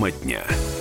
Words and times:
Тема 0.00 0.10
дня. 0.12 0.79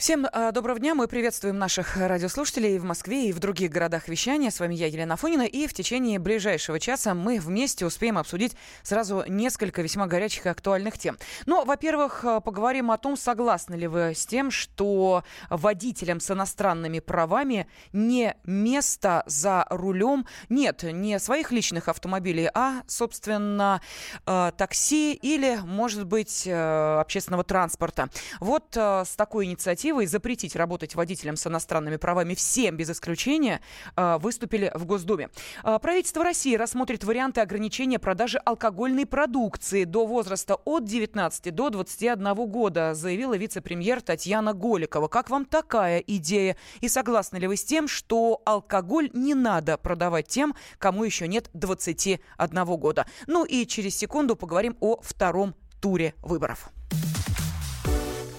Всем 0.00 0.24
э, 0.24 0.50
доброго 0.52 0.80
дня. 0.80 0.94
Мы 0.94 1.08
приветствуем 1.08 1.58
наших 1.58 1.98
радиослушателей 1.98 2.78
в 2.78 2.84
Москве 2.84 3.28
и 3.28 3.32
в 3.34 3.38
других 3.38 3.70
городах 3.70 4.08
вещания. 4.08 4.48
С 4.48 4.58
вами 4.58 4.74
я, 4.74 4.86
Елена 4.86 5.14
Фонина. 5.14 5.42
И 5.42 5.66
в 5.66 5.74
течение 5.74 6.18
ближайшего 6.18 6.80
часа 6.80 7.12
мы 7.12 7.38
вместе 7.38 7.84
успеем 7.84 8.16
обсудить 8.16 8.56
сразу 8.82 9.24
несколько 9.28 9.82
весьма 9.82 10.06
горячих 10.06 10.46
и 10.46 10.48
актуальных 10.48 10.96
тем. 10.96 11.18
Ну, 11.44 11.66
во-первых, 11.66 12.24
э, 12.24 12.40
поговорим 12.40 12.90
о 12.90 12.96
том, 12.96 13.14
согласны 13.14 13.74
ли 13.74 13.86
вы 13.86 14.14
с 14.14 14.24
тем, 14.24 14.50
что 14.50 15.22
водителям 15.50 16.20
с 16.20 16.30
иностранными 16.30 17.00
правами 17.00 17.68
не 17.92 18.36
место 18.44 19.22
за 19.26 19.66
рулем, 19.68 20.24
нет, 20.48 20.82
не 20.82 21.18
своих 21.18 21.52
личных 21.52 21.88
автомобилей, 21.88 22.48
а, 22.54 22.84
собственно, 22.86 23.82
э, 24.24 24.52
такси 24.56 25.12
или, 25.12 25.58
может 25.62 26.06
быть, 26.06 26.48
общественного 26.48 27.44
транспорта. 27.44 28.08
Вот 28.40 28.74
с 28.74 29.14
такой 29.14 29.44
инициативой 29.44 29.89
инициативой 29.90 30.06
запретить 30.06 30.56
работать 30.56 30.94
водителям 30.94 31.36
с 31.36 31.46
иностранными 31.46 31.96
правами 31.96 32.34
всем 32.34 32.76
без 32.76 32.90
исключения 32.90 33.60
а, 33.96 34.18
выступили 34.18 34.70
в 34.74 34.84
Госдуме. 34.86 35.30
А, 35.62 35.78
правительство 35.78 36.22
России 36.22 36.54
рассмотрит 36.54 37.04
варианты 37.04 37.40
ограничения 37.40 37.98
продажи 37.98 38.38
алкогольной 38.38 39.06
продукции 39.06 39.84
до 39.84 40.06
возраста 40.06 40.56
от 40.64 40.84
19 40.84 41.54
до 41.54 41.70
21 41.70 42.34
года, 42.46 42.94
заявила 42.94 43.36
вице-премьер 43.36 44.00
Татьяна 44.00 44.52
Голикова. 44.54 45.08
Как 45.08 45.30
вам 45.30 45.44
такая 45.44 45.98
идея? 45.98 46.56
И 46.80 46.88
согласны 46.88 47.38
ли 47.38 47.46
вы 47.46 47.56
с 47.56 47.64
тем, 47.64 47.88
что 47.88 48.40
алкоголь 48.44 49.10
не 49.12 49.34
надо 49.34 49.76
продавать 49.76 50.28
тем, 50.28 50.54
кому 50.78 51.04
еще 51.04 51.26
нет 51.26 51.50
21 51.54 52.64
года? 52.76 53.06
Ну 53.26 53.44
и 53.44 53.66
через 53.66 53.96
секунду 53.96 54.36
поговорим 54.36 54.76
о 54.80 55.00
втором 55.02 55.54
туре 55.80 56.14
выборов. 56.22 56.70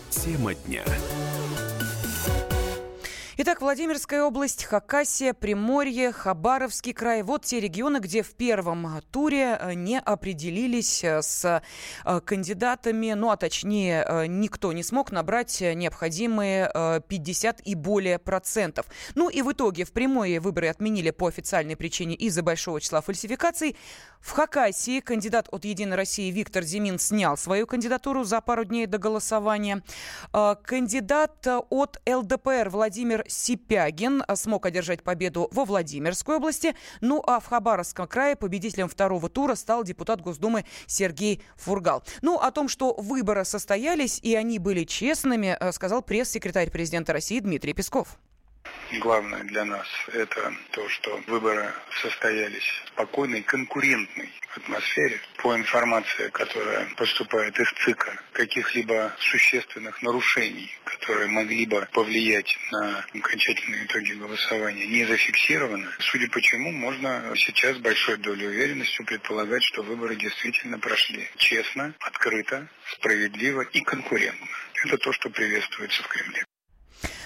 Тема 0.09 0.53
дня. 0.53 0.83
Итак, 3.43 3.59
Владимирская 3.59 4.21
область, 4.21 4.65
Хакасия, 4.65 5.33
Приморье, 5.33 6.11
Хабаровский 6.11 6.93
край. 6.93 7.23
Вот 7.23 7.43
те 7.43 7.59
регионы, 7.59 7.97
где 7.97 8.21
в 8.21 8.35
первом 8.35 9.01
туре 9.09 9.57
э, 9.59 9.73
не 9.73 9.99
определились 9.99 11.03
э, 11.03 11.23
с 11.23 11.63
э, 12.05 12.19
кандидатами, 12.19 13.13
ну 13.13 13.31
а 13.31 13.37
точнее 13.37 14.27
никто 14.27 14.71
не 14.73 14.83
смог 14.83 15.11
набрать 15.11 15.59
необходимые 15.59 17.01
50 17.07 17.61
и 17.61 17.73
более 17.73 18.19
процентов. 18.19 18.85
Ну 19.15 19.27
и 19.27 19.41
в 19.41 19.51
итоге 19.51 19.85
в 19.85 19.91
Приморье 19.91 20.39
выборы 20.39 20.67
отменили 20.67 21.09
по 21.09 21.25
официальной 21.25 21.75
причине 21.75 22.13
из-за 22.13 22.43
большого 22.43 22.79
числа 22.79 23.01
фальсификаций. 23.01 23.75
В 24.19 24.33
Хакасии 24.33 24.99
кандидат 24.99 25.47
от 25.49 25.65
«Единой 25.65 25.97
России» 25.97 26.29
Виктор 26.29 26.61
Зимин 26.61 26.99
снял 26.99 27.37
свою 27.37 27.65
кандидатуру 27.65 28.23
за 28.23 28.39
пару 28.39 28.65
дней 28.65 28.85
до 28.85 28.99
голосования. 28.99 29.81
Кандидат 30.31 31.47
от 31.47 31.99
ЛДПР 32.07 32.69
Владимир 32.69 33.25
Сипягин 33.31 34.23
смог 34.35 34.65
одержать 34.65 35.03
победу 35.03 35.49
во 35.51 35.65
Владимирской 35.65 36.35
области. 36.37 36.75
Ну 36.99 37.23
а 37.25 37.39
в 37.39 37.45
Хабаровском 37.47 38.07
крае 38.07 38.35
победителем 38.35 38.89
второго 38.89 39.29
тура 39.29 39.55
стал 39.55 39.83
депутат 39.83 40.21
Госдумы 40.21 40.65
Сергей 40.87 41.41
Фургал. 41.55 42.03
Ну 42.21 42.37
о 42.37 42.51
том, 42.51 42.67
что 42.67 42.93
выборы 42.95 43.45
состоялись 43.45 44.19
и 44.21 44.35
они 44.35 44.59
были 44.59 44.83
честными, 44.83 45.57
э, 45.59 45.71
сказал 45.71 46.01
пресс-секретарь 46.01 46.69
президента 46.69 47.13
России 47.13 47.39
Дмитрий 47.39 47.73
Песков. 47.73 48.19
Главное 48.99 49.43
для 49.43 49.65
нас 49.65 49.87
это 50.13 50.53
то, 50.71 50.87
что 50.89 51.19
выборы 51.27 51.73
состоялись 52.01 52.67
спокойной, 52.87 53.41
конкурентной 53.41 54.29
атмосфере. 54.57 55.19
По 55.37 55.55
информации, 55.55 56.29
которая 56.29 56.85
поступает 56.95 57.59
из 57.59 57.69
ЦИКа, 57.83 58.19
каких-либо 58.33 59.15
существенных 59.19 60.01
нарушений, 60.01 60.71
которые 60.85 61.27
могли 61.27 61.65
бы 61.65 61.87
повлиять 61.93 62.57
на 62.71 63.05
окончательные 63.13 63.85
итоги 63.85 64.13
голосования, 64.13 64.85
не 64.85 65.05
зафиксировано. 65.05 65.91
Судя 65.99 66.29
по 66.29 66.41
чему, 66.41 66.71
можно 66.71 67.33
сейчас 67.35 67.77
с 67.77 67.79
большой 67.79 68.17
долей 68.17 68.47
уверенностью 68.47 69.05
предполагать, 69.05 69.63
что 69.63 69.83
выборы 69.83 70.15
действительно 70.15 70.79
прошли 70.79 71.27
честно, 71.37 71.93
открыто, 71.99 72.67
справедливо 72.93 73.61
и 73.61 73.81
конкурентно. 73.81 74.47
Это 74.85 74.97
то, 74.97 75.11
что 75.11 75.29
приветствуется 75.29 76.03
в 76.03 76.07
Кремле. 76.07 76.43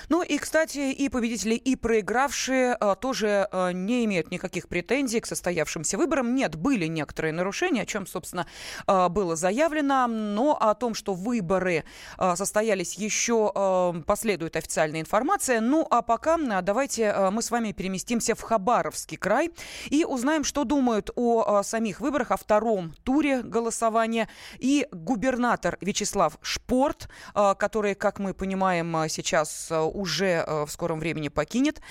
Ну 0.10 0.22
и, 0.22 0.38
кстати, 0.38 0.92
и 0.92 1.10
победители, 1.10 1.56
и 1.56 1.76
проигравшие 1.76 2.74
а, 2.74 2.96
тоже 2.96 3.48
а, 3.52 3.72
не 3.72 4.06
имеют 4.06 4.32
никаких 4.32 4.68
претензий 4.68 5.20
к 5.20 5.26
состоявшимся 5.26 5.98
выборам. 5.98 6.36
Нет, 6.36 6.56
были 6.56 6.88
некоторые 6.88 7.32
нарушения, 7.34 7.84
о 7.84 7.86
чем, 7.86 8.08
собственно, 8.08 8.46
а, 8.88 9.10
было 9.10 9.36
заявлено. 9.36 10.08
Но 10.08 10.58
о 10.60 10.74
том, 10.76 10.94
что 10.94 11.14
выборы 11.14 11.84
а, 12.18 12.36
состоялись, 12.36 12.96
еще 12.96 13.52
а, 13.54 13.94
последует 14.06 14.56
официальная 14.56 15.02
информация. 15.02 15.62
Ну 15.62 15.88
а 15.90 16.02
пока 16.02 16.36
а, 16.36 16.62
давайте 16.62 17.10
а, 17.10 17.32
мы 17.32 17.42
с 17.42 17.52
вами 17.52 17.72
переместимся 17.72 18.36
в 18.36 18.42
Хабаровский 18.42 19.18
край 19.18 19.52
и 19.90 20.06
узнаем, 20.06 20.44
что 20.44 20.64
думают 20.64 21.10
о 21.16 21.44
а, 21.60 21.64
самих 21.64 22.00
выборах, 22.00 22.32
о 22.32 22.38
втором 22.38 22.94
туре 23.04 23.42
голосования. 23.42 24.28
И 24.60 24.88
губернатор 24.92 25.78
Вячеслав 25.82 26.38
Шпорт, 26.42 27.08
а, 27.34 27.56
который, 27.56 27.96
как 27.96 28.20
мы 28.20 28.34
понимаем, 28.34 28.96
а, 28.96 29.10
сейчас 29.10 29.68
а, 29.72 29.84
уже 29.95 30.44
э, 30.45 30.66
в 30.66 30.72
скором 30.72 31.00
времени 31.00 31.29
покинет 31.29 31.81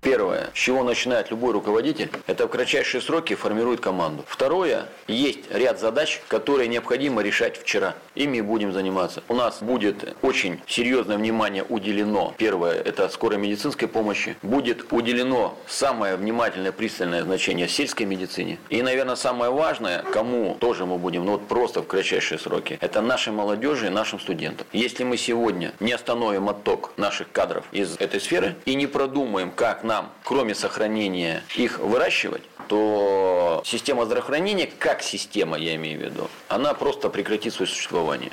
Первое, 0.00 0.41
с 0.54 0.58
чего 0.58 0.82
начинает 0.82 1.30
любой 1.30 1.52
руководитель, 1.52 2.10
это 2.26 2.46
в 2.46 2.50
кратчайшие 2.50 3.00
сроки 3.00 3.34
формирует 3.34 3.80
команду. 3.80 4.24
Второе, 4.26 4.86
есть 5.08 5.50
ряд 5.50 5.80
задач, 5.80 6.20
которые 6.28 6.68
необходимо 6.68 7.22
решать 7.22 7.56
вчера. 7.56 7.94
Ими 8.14 8.40
будем 8.40 8.72
заниматься. 8.72 9.22
У 9.28 9.34
нас 9.34 9.62
будет 9.62 10.16
очень 10.22 10.60
серьезное 10.66 11.16
внимание 11.16 11.64
уделено. 11.68 12.34
Первое, 12.36 12.74
это 12.74 13.08
скорой 13.08 13.38
медицинской 13.38 13.88
помощи. 13.88 14.36
Будет 14.42 14.92
уделено 14.92 15.58
самое 15.66 16.16
внимательное, 16.16 16.72
пристальное 16.72 17.22
значение 17.22 17.68
сельской 17.68 18.06
медицине. 18.06 18.58
И, 18.68 18.82
наверное, 18.82 19.16
самое 19.16 19.50
важное, 19.50 20.02
кому 20.02 20.56
тоже 20.60 20.86
мы 20.86 20.98
будем, 20.98 21.24
ну 21.24 21.32
вот 21.32 21.48
просто 21.48 21.82
в 21.82 21.86
кратчайшие 21.86 22.38
сроки, 22.38 22.78
это 22.80 23.00
нашей 23.00 23.32
молодежи 23.32 23.86
и 23.86 23.90
нашим 23.90 24.20
студентам. 24.20 24.66
Если 24.72 25.04
мы 25.04 25.16
сегодня 25.16 25.72
не 25.80 25.92
остановим 25.92 26.48
отток 26.48 26.92
наших 26.96 27.30
кадров 27.32 27.64
из 27.72 27.96
этой 27.98 28.20
сферы 28.20 28.56
и 28.64 28.74
не 28.74 28.86
продумаем, 28.86 29.50
как 29.50 29.84
нам, 29.84 30.10
кроме 30.24 30.41
сохранения 30.50 31.44
их 31.56 31.78
выращивать, 31.78 32.42
то 32.68 33.62
система 33.64 34.04
здравоохранения, 34.04 34.68
как 34.78 35.02
система, 35.02 35.56
я 35.56 35.76
имею 35.76 36.00
в 36.00 36.02
виду, 36.02 36.28
она 36.48 36.74
просто 36.74 37.08
прекратит 37.08 37.54
свое 37.54 37.70
существование. 37.70 38.32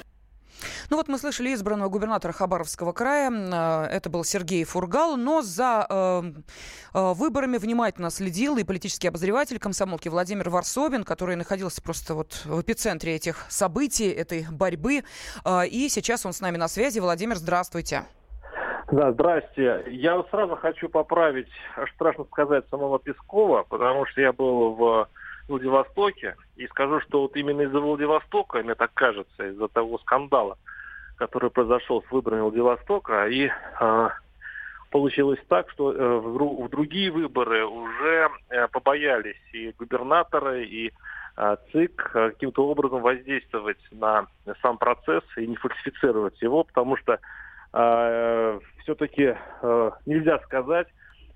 Ну 0.89 0.97
вот 0.97 1.07
мы 1.07 1.19
слышали 1.19 1.53
избранного 1.53 1.89
губернатора 1.89 2.31
Хабаровского 2.31 2.93
края, 2.93 3.31
э, 3.31 3.85
это 3.91 4.09
был 4.09 4.23
Сергей 4.23 4.63
Фургал, 4.63 5.17
но 5.17 5.43
за 5.43 5.85
э, 5.87 6.23
э, 6.93 7.13
выборами 7.13 7.57
внимательно 7.57 8.09
следил 8.09 8.57
и 8.57 8.63
политический 8.63 9.07
обозреватель 9.07 9.59
комсомолки 9.59 10.09
Владимир 10.09 10.49
Варсобин, 10.49 11.03
который 11.03 11.35
находился 11.35 11.81
просто 11.83 12.15
вот 12.15 12.41
в 12.45 12.61
эпицентре 12.61 13.15
этих 13.15 13.45
событий, 13.49 14.09
этой 14.09 14.47
борьбы. 14.49 15.03
Э, 15.45 15.67
и 15.67 15.89
сейчас 15.89 16.25
он 16.25 16.33
с 16.33 16.39
нами 16.39 16.57
на 16.57 16.67
связи. 16.67 16.97
Владимир, 16.97 17.37
здравствуйте. 17.37 18.05
Да, 18.91 19.11
здрасте. 19.11 19.83
Я 19.87 20.15
вот 20.17 20.29
сразу 20.31 20.55
хочу 20.55 20.89
поправить, 20.89 21.49
аж 21.77 21.91
страшно 21.93 22.23
сказать, 22.25 22.65
самого 22.69 22.97
Пескова, 22.97 23.63
потому 23.69 24.05
что 24.07 24.21
я 24.21 24.33
был 24.33 24.73
в 24.73 25.07
Владивостоке, 25.47 26.35
и 26.55 26.65
скажу, 26.67 26.99
что 27.01 27.21
вот 27.21 27.35
именно 27.35 27.61
из-за 27.61 27.79
Владивостока, 27.79 28.63
мне 28.63 28.73
так 28.73 28.91
кажется, 28.95 29.47
из-за 29.49 29.67
того 29.67 29.99
скандала, 29.99 30.57
который 31.17 31.51
произошел 31.51 32.01
с 32.01 32.11
выборами 32.11 32.41
Владивостока, 32.41 33.27
и 33.27 33.51
э, 33.79 34.09
получилось 34.89 35.39
так, 35.47 35.69
что 35.69 35.91
в 36.21 36.69
другие 36.69 37.11
выборы 37.11 37.65
уже 37.65 38.29
побоялись 38.71 39.39
и 39.53 39.71
губернаторы, 39.77 40.65
и 40.65 40.91
ЦИК 41.71 42.11
каким-то 42.11 42.67
образом 42.67 43.01
воздействовать 43.01 43.77
на 43.91 44.25
сам 44.61 44.77
процесс 44.77 45.23
и 45.37 45.47
не 45.47 45.55
фальсифицировать 45.55 46.41
его, 46.41 46.63
потому 46.63 46.97
что 46.97 47.19
э, 47.71 48.59
все-таки 48.89 49.35
э, 49.61 49.91
нельзя 50.07 50.39
сказать, 50.39 50.87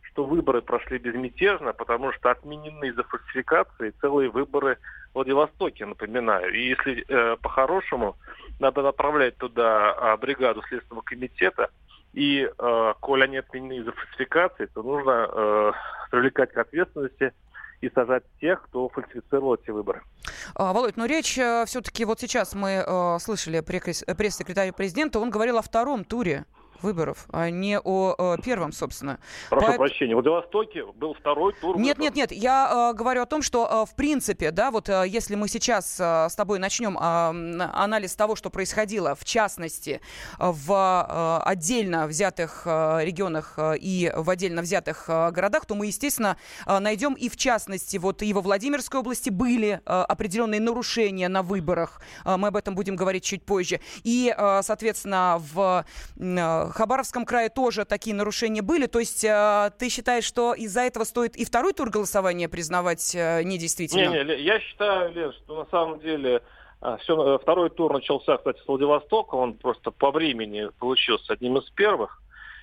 что 0.02 0.26
выборы 0.26 0.62
прошли 0.62 0.98
безмятежно, 0.98 1.74
потому 1.74 2.12
что 2.14 2.32
отменены 2.32 2.88
из-за 2.88 3.04
фальсификации 3.04 3.94
целые 4.02 4.30
выборы 4.30 4.78
в 5.12 5.16
Владивостоке, 5.16 5.86
напоминаю. 5.86 6.52
И 6.52 6.70
если 6.70 7.06
э, 7.08 7.38
по-хорошему, 7.38 8.16
надо 8.60 8.82
направлять 8.82 9.38
туда 9.38 9.96
э, 9.96 10.18
бригаду 10.18 10.64
Следственного 10.68 11.04
комитета, 11.04 11.70
и, 12.14 12.50
э, 12.58 12.94
коль 13.00 13.24
они 13.24 13.38
отменены 13.38 13.78
из-за 13.78 13.92
фальсификации, 13.92 14.66
то 14.66 14.82
нужно 14.82 15.30
э, 15.32 15.72
привлекать 16.10 16.54
к 16.54 16.58
ответственности 16.58 17.34
и 17.82 17.90
сажать 17.90 18.24
тех, 18.42 18.64
кто 18.64 18.90
фальсифицировал 18.90 19.56
эти 19.56 19.70
выборы. 19.70 20.02
А, 20.56 20.74
Володь, 20.74 20.98
но 20.98 21.06
речь 21.06 21.38
э, 21.38 21.66
все-таки 21.68 22.06
вот 22.06 22.20
сейчас 22.20 22.56
мы 22.56 22.84
э, 22.84 23.20
слышали 23.20 23.60
пресс-секретаря 23.60 24.74
президента, 24.74 25.20
он 25.20 25.30
говорил 25.30 25.60
о 25.60 25.62
втором 25.62 26.04
туре 26.04 26.46
выборов, 26.84 27.26
а 27.32 27.50
не 27.50 27.80
о, 27.80 28.14
о 28.18 28.38
первом, 28.38 28.72
собственно. 28.72 29.20
Прошу 29.50 29.68
По... 29.68 29.78
прощения, 29.78 30.14
в 30.14 30.18
Владивостоке 30.18 30.86
был 30.86 31.14
второй 31.14 31.54
тур 31.54 31.78
Нет, 31.78 31.98
выборов. 31.98 32.16
нет, 32.16 32.32
нет, 32.32 32.32
я 32.32 32.92
э, 32.92 32.98
говорю 32.98 33.22
о 33.22 33.26
том, 33.26 33.42
что 33.42 33.68
э, 33.70 33.92
в 33.92 33.96
принципе, 33.96 34.52
да, 34.52 34.72
вот 34.72 34.90
э, 34.90 35.06
если 35.08 35.36
мы 35.36 35.48
сейчас 35.48 36.00
э, 36.00 36.28
с 36.30 36.36
тобой 36.36 36.60
начнем 36.60 36.98
э, 36.98 37.02
анализ 37.02 38.16
того, 38.16 38.36
что 38.36 38.50
происходило, 38.50 39.16
в 39.16 39.26
частности, 39.26 40.02
в 40.38 40.72
э, 41.10 41.50
отдельно 41.50 42.08
взятых 42.08 42.64
э, 42.66 43.00
регионах 43.04 43.54
э, 43.58 43.78
и 43.78 44.12
в 44.16 44.30
отдельно 44.30 44.62
взятых 44.62 45.06
э, 45.08 45.32
городах, 45.32 45.66
то 45.66 45.76
мы, 45.76 45.88
естественно, 45.88 46.38
э, 46.66 46.80
найдем 46.80 47.14
и 47.14 47.30
в 47.30 47.38
частности, 47.38 47.98
вот 47.98 48.22
и 48.22 48.34
во 48.34 48.42
Владимирской 48.42 49.00
области 49.00 49.30
были 49.30 49.74
э, 49.74 49.80
определенные 49.86 50.62
нарушения 50.62 51.28
на 51.30 51.44
выборах, 51.44 52.02
э, 52.26 52.38
мы 52.38 52.50
об 52.50 52.56
этом 52.56 52.76
будем 52.76 52.96
говорить 52.96 53.24
чуть 53.24 53.44
позже, 53.46 53.80
и, 54.04 54.34
э, 54.36 54.62
соответственно, 54.64 55.42
в 55.54 55.86
э, 56.18 56.72
Хабаровском 56.74 57.26
крае 57.26 57.50
тоже 57.50 57.86
такие 57.86 58.16
нарушения 58.16 58.62
были. 58.62 58.88
То 58.88 59.00
есть 59.00 59.24
э, 59.24 59.72
ты 59.78 59.90
считаешь, 59.90 60.24
что 60.24 60.54
из-за 60.54 60.82
этого 60.82 61.04
стоит 61.04 61.36
и 61.36 61.46
второй 61.46 61.74
тур 61.74 61.90
голосования 61.90 62.50
признавать 62.50 63.16
э, 63.16 63.44
недействительным? 63.44 64.12
Не, 64.12 64.24
не, 64.24 64.42
я 64.42 64.60
считаю, 64.60 65.14
Лен, 65.14 65.34
что 65.34 65.64
на 65.64 65.70
самом 65.70 66.00
деле 66.00 66.42
э, 66.82 66.98
все, 67.02 67.38
второй 67.38 67.70
тур 67.70 67.94
начался, 67.94 68.38
кстати, 68.38 68.60
с 68.60 68.68
Владивостока. 68.68 69.36
Он 69.36 69.54
просто 69.54 69.92
по 69.92 70.12
времени 70.12 70.70
получился 70.80 71.34
одним 71.34 71.58
из 71.58 71.70
первых. 71.72 72.22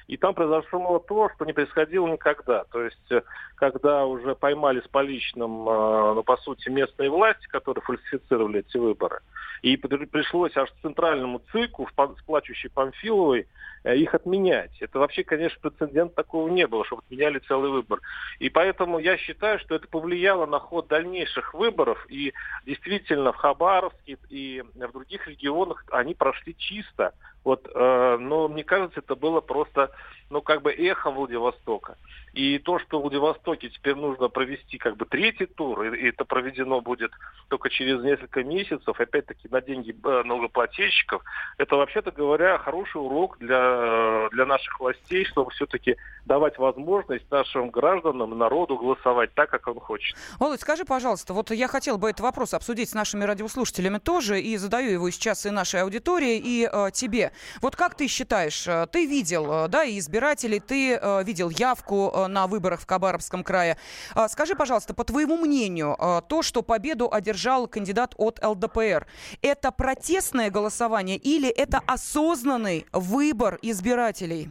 И 0.09 0.17
там 0.17 0.35
произошло 0.35 0.99
то, 0.99 1.31
что 1.35 1.45
не 1.45 1.53
происходило 1.53 2.09
никогда. 2.09 2.65
То 2.65 2.83
есть, 2.83 3.25
когда 3.55 4.07
уже 4.07 4.35
поймали 4.35 4.81
с 4.81 4.89
поличным, 4.89 5.65
ну, 5.65 6.25
по 6.25 6.37
сути, 6.39 6.69
местные 6.69 7.11
власти, 7.11 7.47
которые 7.47 7.81
фальсифицировали 7.83 8.59
эти 8.59 8.77
выборы, 8.77 9.21
и 9.63 9.77
пришлось 9.77 10.57
аж 10.57 10.71
центральному 10.83 11.41
ЦИКу 11.53 11.89
с 11.89 12.23
плачущей 12.23 12.71
Памфиловой 12.71 13.47
Э, 13.83 13.97
их 13.97 14.15
отменять. 14.15 14.73
Это 14.81 14.99
вообще, 14.99 15.25
конечно, 15.25 15.71
прецедент 15.71 16.15
такого 16.15 16.49
не 16.49 16.67
было, 16.67 16.85
чтобы 16.85 17.03
отменяли 17.07 17.39
целый 17.39 17.71
выбор. 17.71 18.01
И 18.39 18.51
поэтому 18.51 18.99
я 18.99 19.17
считаю, 19.17 19.59
что 19.59 19.75
это 19.75 19.89
повлияло 19.89 20.45
на 20.47 20.59
ход 20.59 20.89
дальнейших 20.89 21.55
выборов. 21.55 22.05
И 22.11 22.35
действительно 22.67 23.33
в 23.33 23.37
Хабаровске 23.37 24.19
и 24.29 24.63
в 24.75 24.93
других 24.93 25.27
регионах 25.27 25.85
они 25.91 26.15
прошли 26.15 26.55
чисто. 26.57 27.15
Вот, 27.43 27.67
э, 27.75 28.17
но 28.21 28.49
мне 28.49 28.65
кажется, 28.65 29.01
это 29.01 29.17
было 29.17 29.41
просто, 29.41 29.91
ну, 30.31 30.43
как 30.43 30.63
бы 30.63 30.73
эхо 30.73 31.11
Владивостока. 31.11 31.97
И 32.33 32.59
то, 32.59 32.79
что 32.79 32.99
в 32.99 33.03
Владивостоке 33.03 33.69
теперь 33.69 33.97
нужно 33.97 34.29
провести 34.29 34.79
как 34.79 34.97
бы 34.97 35.05
третий 35.05 35.47
тур, 35.47 35.83
и 35.83 36.09
это 36.09 36.25
проведено 36.25 36.81
будет 36.81 37.11
только 37.49 37.69
через 37.71 38.03
несколько 38.03 38.45
месяцев, 38.45 39.01
опять-таки 39.01 39.49
на 39.51 39.61
деньги 39.61 39.91
э, 39.91 40.23
налогоплательщиков, 40.25 41.23
это, 41.59 41.77
вообще-то 41.77 42.13
говоря, 42.13 42.59
хороший 42.59 42.99
урок 42.99 43.39
для, 43.39 44.29
для 44.31 44.47
наших 44.47 44.79
властей, 44.79 45.25
чтобы 45.25 45.51
все-таки 45.51 45.97
давать 46.25 46.59
возможность 46.59 47.29
нашим 47.31 47.71
гражданам, 47.71 48.39
народу 48.39 48.77
голосовать 48.77 49.35
так, 49.35 49.51
как 49.51 49.67
он 49.67 49.81
хочет. 49.81 50.17
Володь, 50.39 50.61
скажи, 50.61 50.85
пожалуйста, 50.85 51.35
вот 51.35 51.51
я 51.51 51.67
хотел 51.67 51.99
бы 51.99 52.11
этот 52.11 52.21
вопрос 52.21 52.55
обсудить 52.55 52.91
с 52.91 52.95
нашими 52.95 53.25
радиослушателями 53.25 53.99
тоже, 53.99 54.41
и 54.41 54.57
задаю 54.57 54.91
его 54.93 55.11
сейчас 55.11 55.47
и 55.47 55.51
нашей 55.51 55.83
аудитории, 55.83 56.39
и 56.39 56.69
э, 56.71 56.91
тебе. 56.93 57.33
Вот 57.61 57.75
как 57.75 57.97
ты 57.97 58.07
считаешь, 58.07 58.69
э, 58.69 58.87
ты 58.93 59.07
видел, 59.07 59.65
э, 59.65 59.69
да, 59.69 59.83
и 59.83 59.99
избирателей, 60.21 60.61
ты 60.61 60.99
э, 61.01 61.25
видел 61.25 61.51
явку 61.51 62.11
э, 62.13 62.27
на 62.27 62.47
выборах 62.47 62.81
в 62.81 62.87
Кабаровском 62.87 63.43
крае. 63.43 63.77
Э, 64.15 64.29
скажи, 64.29 64.55
пожалуйста, 64.55 64.95
по 64.95 65.05
твоему 65.05 65.39
мнению, 65.39 65.97
э, 65.99 66.21
то, 66.29 66.43
что 66.43 66.63
победу 66.63 67.09
одержал 67.11 67.67
кандидат 67.67 68.15
от 68.19 68.39
ЛДПР, 68.45 69.07
это 69.43 69.73
протестное 69.73 70.51
голосование 70.51 71.17
или 71.17 71.49
это 71.49 71.81
осознанный 71.87 72.87
выбор 72.93 73.59
избирателей? 73.63 74.51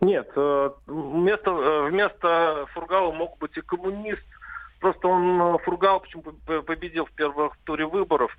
Нет, 0.00 0.30
вместо, 0.86 1.50
вместо 1.88 2.66
Фургала 2.74 3.12
мог 3.12 3.38
быть 3.38 3.56
и 3.56 3.60
коммунист. 3.62 4.22
Просто 4.80 5.08
он, 5.08 5.58
Фургал, 5.58 6.00
почему 6.00 6.22
победил 6.66 7.06
в 7.06 7.12
первом 7.12 7.50
туре 7.64 7.86
выборов, 7.86 8.30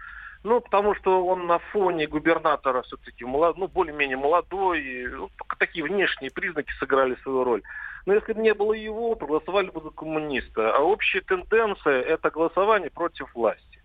ну, 0.43 0.59
потому 0.61 0.93
что 0.95 1.25
он 1.25 1.47
на 1.47 1.59
фоне 1.59 2.07
губернатора 2.07 2.81
все-таки 2.83 3.23
молод, 3.25 3.57
ну, 3.57 3.67
более-менее 3.67 4.17
молодой. 4.17 5.07
Ну, 5.09 5.29
такие 5.57 5.85
внешние 5.85 6.31
признаки 6.31 6.71
сыграли 6.79 7.15
свою 7.23 7.43
роль. 7.43 7.61
Но 8.05 8.13
если 8.13 8.33
бы 8.33 8.41
не 8.41 8.53
было 8.53 8.73
его, 8.73 9.15
то 9.15 9.25
голосовали 9.25 9.69
бы 9.69 9.81
за 9.81 9.89
коммуниста. 9.89 10.75
А 10.75 10.79
общая 10.79 11.21
тенденция– 11.21 12.01
это 12.03 12.29
голосование 12.29 12.89
против 12.89 13.33
власти 13.33 13.79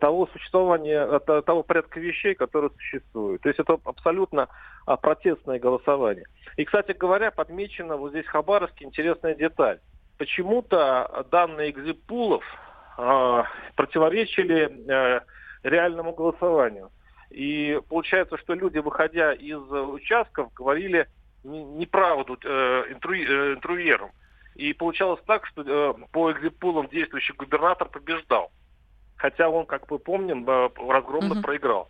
того 0.00 0.26
существования, 0.32 1.20
того 1.20 1.62
порядка 1.62 2.00
вещей, 2.00 2.34
которые 2.34 2.70
существуют. 2.70 3.42
То 3.42 3.48
есть 3.48 3.60
это 3.60 3.78
абсолютно 3.84 4.48
протестное 5.00 5.60
голосование. 5.60 6.24
И, 6.56 6.64
кстати 6.64 6.90
говоря, 6.92 7.30
подмечена 7.30 7.96
вот 7.96 8.10
здесь 8.10 8.26
в 8.26 8.30
Хабаровске 8.30 8.86
интересная 8.86 9.36
деталь. 9.36 9.78
Почему-то 10.18 11.24
данные 11.30 11.70
экзипулов 11.70 12.42
э, 12.98 13.42
противоречили 13.76 14.68
э, 14.90 15.20
реальному 15.68 16.12
голосованию. 16.12 16.90
И 17.30 17.80
получается, 17.88 18.38
что 18.38 18.54
люди, 18.54 18.78
выходя 18.78 19.32
из 19.32 19.60
участков, 19.70 20.52
говорили 20.54 21.08
неправду 21.44 22.38
э, 22.42 22.84
интру, 22.90 23.14
э, 23.14 23.54
интруерам. 23.54 24.10
И 24.54 24.72
получалось 24.72 25.20
так, 25.26 25.46
что 25.46 25.62
э, 25.62 25.94
по 26.10 26.32
экзипулам 26.32 26.88
действующий 26.88 27.32
губернатор 27.34 27.88
побеждал. 27.88 28.50
Хотя 29.16 29.48
он, 29.48 29.66
как 29.66 29.90
мы 29.90 29.98
помним, 29.98 30.48
э, 30.48 30.70
разгромно 30.88 31.34
mm-hmm. 31.34 31.42
проиграл. 31.42 31.88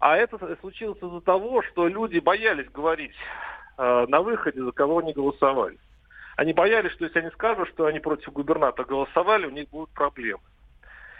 А 0.00 0.16
это 0.16 0.38
случилось 0.60 0.98
из-за 1.00 1.20
того, 1.20 1.62
что 1.62 1.88
люди 1.88 2.18
боялись 2.18 2.68
говорить 2.70 3.14
э, 3.78 4.06
на 4.08 4.20
выходе, 4.20 4.62
за 4.62 4.72
кого 4.72 4.98
они 4.98 5.12
голосовали. 5.12 5.78
Они 6.36 6.52
боялись, 6.52 6.92
что 6.92 7.04
если 7.04 7.20
они 7.20 7.30
скажут, 7.30 7.68
что 7.68 7.86
они 7.86 8.00
против 8.00 8.32
губернатора 8.32 8.86
голосовали, 8.86 9.46
у 9.46 9.50
них 9.50 9.70
будут 9.70 9.90
проблемы. 9.90 10.42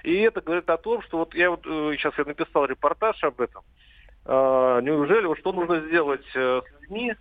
И 0.04 0.20
это 0.20 0.42
говорит 0.42 0.68
о 0.68 0.76
том, 0.76 1.02
что 1.02 1.18
вот 1.18 1.34
я 1.34 1.50
вот 1.50 1.66
э, 1.66 1.94
сейчас 1.96 2.12
я 2.18 2.24
написал 2.24 2.66
репортаж 2.66 3.24
об 3.24 3.40
этом. 3.40 3.62
Э, 4.26 4.80
неужели 4.82 5.24
вот 5.26 5.38
что 5.38 5.52
нужно 5.52 5.80
сделать 5.80 6.24
э, 6.34 6.60
с 6.60 6.80
людьми, 6.82 7.14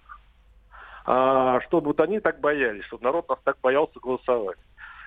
э, 1.07 1.59
чтобы 1.65 1.87
вот 1.87 1.99
они 2.01 2.19
так 2.19 2.41
боялись, 2.41 2.83
чтобы 2.83 3.05
народ 3.05 3.29
нас 3.29 3.39
так 3.45 3.57
боялся 3.63 3.99
голосовать. 4.01 4.57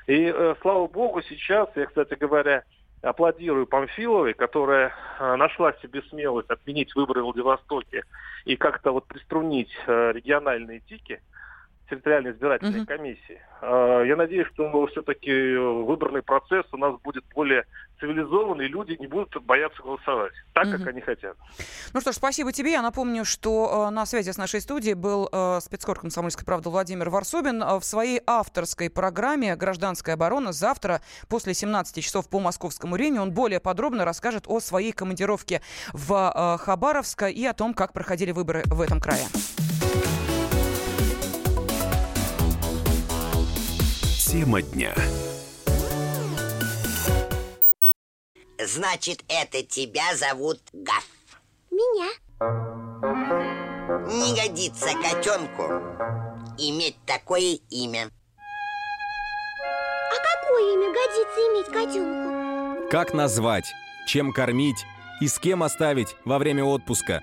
И 0.06 0.32
э, 0.34 0.54
слава 0.62 0.86
богу, 0.86 1.20
сейчас, 1.20 1.68
я, 1.74 1.84
кстати 1.84 2.14
говоря, 2.14 2.64
аплодирую 3.02 3.66
Памфиловой, 3.66 4.32
которая 4.32 4.94
э, 5.18 5.36
нашла 5.36 5.74
себе 5.74 6.00
смелость 6.08 6.48
отменить 6.48 6.94
выборы 6.94 7.20
в 7.20 7.24
Владивостоке 7.24 8.04
и 8.46 8.56
как-то 8.56 8.92
вот 8.92 9.06
приструнить 9.06 9.70
э, 9.86 10.12
региональные 10.12 10.80
тики 10.80 11.20
территориальной 11.88 12.32
избирательной 12.32 12.80
угу. 12.80 12.86
комиссии. 12.86 13.40
Э, 13.62 14.04
я 14.06 14.16
надеюсь, 14.16 14.46
что 14.48 14.86
все-таки 14.86 15.56
выборный 15.56 16.22
процесс 16.22 16.64
у 16.72 16.76
нас 16.76 17.00
будет 17.02 17.24
более 17.34 17.64
цивилизованный, 18.00 18.66
люди 18.66 18.96
не 18.98 19.06
будут 19.06 19.42
бояться 19.44 19.82
голосовать 19.82 20.32
так, 20.52 20.66
угу. 20.66 20.78
как 20.78 20.88
они 20.88 21.00
хотят. 21.00 21.36
Ну 21.92 22.00
что 22.00 22.12
ж, 22.12 22.16
спасибо 22.16 22.52
тебе. 22.52 22.72
Я 22.72 22.82
напомню, 22.82 23.24
что 23.24 23.86
э, 23.88 23.90
на 23.90 24.06
связи 24.06 24.30
с 24.30 24.36
нашей 24.36 24.60
студией 24.60 24.94
был 24.94 25.28
э, 25.30 25.60
спецкор 25.60 25.98
комсомольской 25.98 26.44
правды 26.44 26.68
Владимир 26.68 27.10
Варсобин. 27.10 27.62
Э, 27.62 27.78
в 27.78 27.84
своей 27.84 28.20
авторской 28.26 28.90
программе 28.90 29.56
«Гражданская 29.56 30.14
оборона» 30.14 30.52
завтра 30.52 31.00
после 31.28 31.54
17 31.54 32.02
часов 32.04 32.28
по 32.28 32.40
московскому 32.40 32.94
времени 32.94 33.18
он 33.18 33.32
более 33.32 33.60
подробно 33.60 34.04
расскажет 34.04 34.44
о 34.46 34.60
своей 34.60 34.92
командировке 34.92 35.62
в 35.92 36.12
э, 36.12 36.62
Хабаровск 36.62 37.24
и 37.24 37.46
о 37.46 37.54
том, 37.54 37.74
как 37.74 37.92
проходили 37.92 38.32
выборы 38.32 38.62
в 38.66 38.80
этом 38.80 39.00
крае. 39.00 39.26
Тема 44.36 44.60
дня. 44.60 44.94
Значит, 48.62 49.24
это 49.28 49.62
тебя 49.62 50.14
зовут 50.14 50.60
Гаф. 50.74 51.06
Меня. 51.70 52.10
Не 54.06 54.38
годится 54.38 54.88
котенку 54.88 55.62
иметь 56.58 56.96
такое 57.06 57.60
имя. 57.70 58.10
А 60.10 60.16
какое 60.34 60.74
имя 60.74 60.92
годится 60.92 61.40
иметь 61.40 61.72
котенку? 61.72 62.90
Как 62.90 63.14
назвать, 63.14 63.72
чем 64.06 64.34
кормить 64.34 64.84
и 65.22 65.28
с 65.28 65.38
кем 65.38 65.62
оставить 65.62 66.14
во 66.26 66.36
время 66.38 66.62
отпуска. 66.62 67.22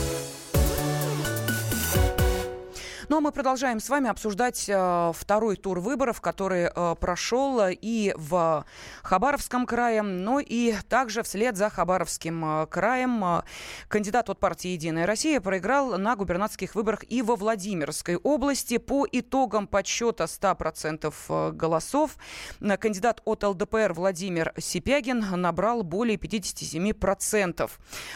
Ну 3.11 3.17
а 3.17 3.19
мы 3.19 3.33
продолжаем 3.33 3.81
с 3.81 3.89
вами 3.89 4.09
обсуждать 4.09 4.69
э, 4.69 5.11
второй 5.13 5.57
тур 5.57 5.81
выборов, 5.81 6.21
который 6.21 6.71
э, 6.73 6.95
прошел 6.97 7.59
и 7.69 8.13
в 8.15 8.65
Хабаровском 9.03 9.65
крае, 9.65 10.01
но 10.01 10.39
и 10.39 10.73
также 10.87 11.21
вслед 11.21 11.57
за 11.57 11.69
Хабаровским 11.69 12.61
э, 12.61 12.67
краем 12.67 13.21
э, 13.21 13.41
кандидат 13.89 14.29
от 14.29 14.39
партии 14.39 14.69
«Единая 14.69 15.05
Россия» 15.05 15.41
проиграл 15.41 15.97
на 15.97 16.15
губернаторских 16.15 16.73
выборах 16.73 17.03
и 17.09 17.21
во 17.21 17.35
Владимирской 17.35 18.15
области. 18.15 18.77
По 18.77 19.05
итогам 19.11 19.67
подсчета 19.67 20.23
100% 20.23 21.13
э, 21.27 21.51
голосов 21.51 22.15
э, 22.61 22.77
кандидат 22.77 23.21
от 23.25 23.43
ЛДПР 23.43 23.91
Владимир 23.91 24.53
Сипягин 24.57 25.19
набрал 25.35 25.83
более 25.83 26.15
57% 26.15 27.69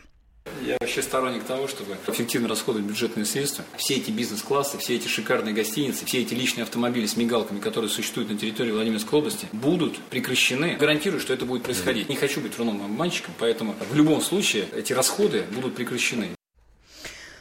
Я 0.65 0.77
вообще 0.79 1.01
сторонник 1.01 1.43
того, 1.43 1.67
чтобы 1.67 1.95
эффективно 2.07 2.47
расходовать 2.47 2.87
бюджетные 2.87 3.25
средства. 3.25 3.63
Все 3.77 3.95
эти 3.95 4.11
бизнес-классы, 4.11 4.77
все 4.77 4.95
эти 4.95 5.07
шикарные 5.07 5.53
гостиницы, 5.53 6.05
все 6.05 6.21
эти 6.21 6.33
личные 6.33 6.63
автомобили 6.63 7.05
с 7.05 7.15
мигалками, 7.15 7.59
которые 7.59 7.89
существуют 7.89 8.29
на 8.29 8.37
территории 8.37 8.71
Владимирской 8.71 9.19
области, 9.19 9.47
будут 9.53 9.97
прекращены. 10.09 10.75
Гарантирую, 10.77 11.21
что 11.21 11.33
это 11.33 11.45
будет 11.45 11.63
происходить. 11.63 12.09
Не 12.09 12.15
хочу 12.15 12.41
быть 12.41 12.55
вруном 12.55 12.83
обманщиком, 12.83 13.33
поэтому 13.37 13.75
в 13.89 13.95
любом 13.95 14.21
случае 14.21 14.67
эти 14.75 14.91
расходы 14.91 15.45
будут 15.53 15.75
прекращены. 15.75 16.38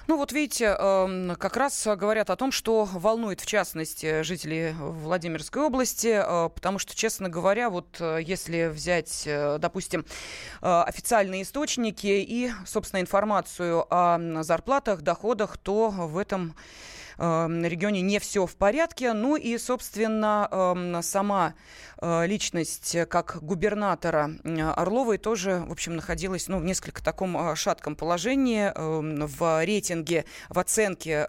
Ну 0.08 0.16
вот 0.16 0.32
видите, 0.32 0.74
эм, 0.78 1.36
как 1.36 1.58
раз 1.58 1.86
говорят 1.86 2.30
о 2.30 2.36
том, 2.36 2.50
что 2.50 2.88
волнует 2.90 3.42
в 3.42 3.46
частности 3.46 4.22
жителей 4.22 4.72
Владимирской 4.72 5.60
области, 5.60 6.06
э, 6.06 6.48
потому 6.48 6.78
что, 6.78 6.96
честно 6.96 7.28
говоря, 7.28 7.68
вот 7.68 7.98
э, 8.00 8.20
если 8.22 8.68
взять, 8.68 9.24
э, 9.26 9.58
допустим, 9.60 10.06
официальные 10.62 11.42
источники 11.42 12.06
и, 12.06 12.50
собственно, 12.64 13.02
информацию 13.02 13.84
о 13.90 14.42
зарплатах, 14.42 15.02
доходах, 15.02 15.58
то 15.58 15.90
в 15.90 16.16
этом 16.16 16.54
регионе 17.18 18.00
не 18.00 18.18
все 18.18 18.46
в 18.46 18.56
порядке. 18.56 19.12
Ну 19.12 19.36
и, 19.36 19.58
собственно, 19.58 20.48
эм, 20.50 21.02
сама 21.02 21.54
Э, 22.00 22.26
личность 22.26 22.94
э, 22.94 23.06
как 23.06 23.38
губернатора 23.42 24.30
Орловой 24.76 25.18
тоже, 25.18 25.64
в 25.66 25.72
общем, 25.72 25.96
находилась 25.96 26.46
ну, 26.46 26.58
в 26.58 26.64
несколько 26.64 27.02
таком 27.02 27.36
э, 27.36 27.56
шатком 27.56 27.96
положении 27.96 28.72
в 28.76 29.64
рейтинге, 29.64 30.24
в 30.48 30.58
оценке 30.58 31.26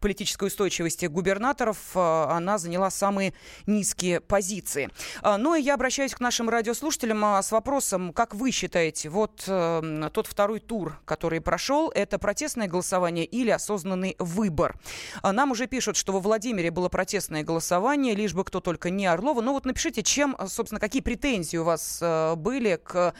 политической 0.00 0.48
устойчивости 0.48 1.06
губернаторов. 1.06 1.96
Она 1.96 2.58
заняла 2.58 2.90
самые 2.90 3.34
низкие 3.66 4.20
позиции. 4.20 4.90
Ну 5.22 5.54
и 5.54 5.62
я 5.62 5.74
обращаюсь 5.74 6.14
к 6.14 6.20
нашим 6.20 6.48
радиослушателям 6.48 7.22
с 7.42 7.52
вопросом, 7.52 8.12
как 8.12 8.34
вы 8.34 8.50
считаете, 8.50 9.08
вот 9.08 9.44
тот 9.44 10.26
второй 10.26 10.60
тур, 10.60 10.98
который 11.04 11.40
прошел, 11.40 11.90
это 11.90 12.18
протестное 12.18 12.68
голосование 12.68 13.24
или 13.24 13.50
осознанный 13.50 14.16
выбор? 14.18 14.76
Нам 15.22 15.50
уже 15.50 15.66
пишут, 15.66 15.96
что 15.96 16.12
во 16.12 16.20
Владимире 16.20 16.70
было 16.70 16.88
протестное 16.88 17.42
голосование, 17.42 18.14
лишь 18.14 18.34
бы 18.34 18.44
кто 18.44 18.60
только 18.60 18.90
не 18.90 19.06
Орлова. 19.06 19.40
Ну 19.40 19.52
вот 19.52 19.64
напишите, 19.64 20.02
чем, 20.02 20.36
э, 20.38 20.46
собственно, 20.48 20.80
какие 20.80 21.02
претензии 21.02 21.56
у 21.56 21.64
вас 21.64 21.98
э, 22.02 22.34
были 22.36 22.80
к, 22.82 23.14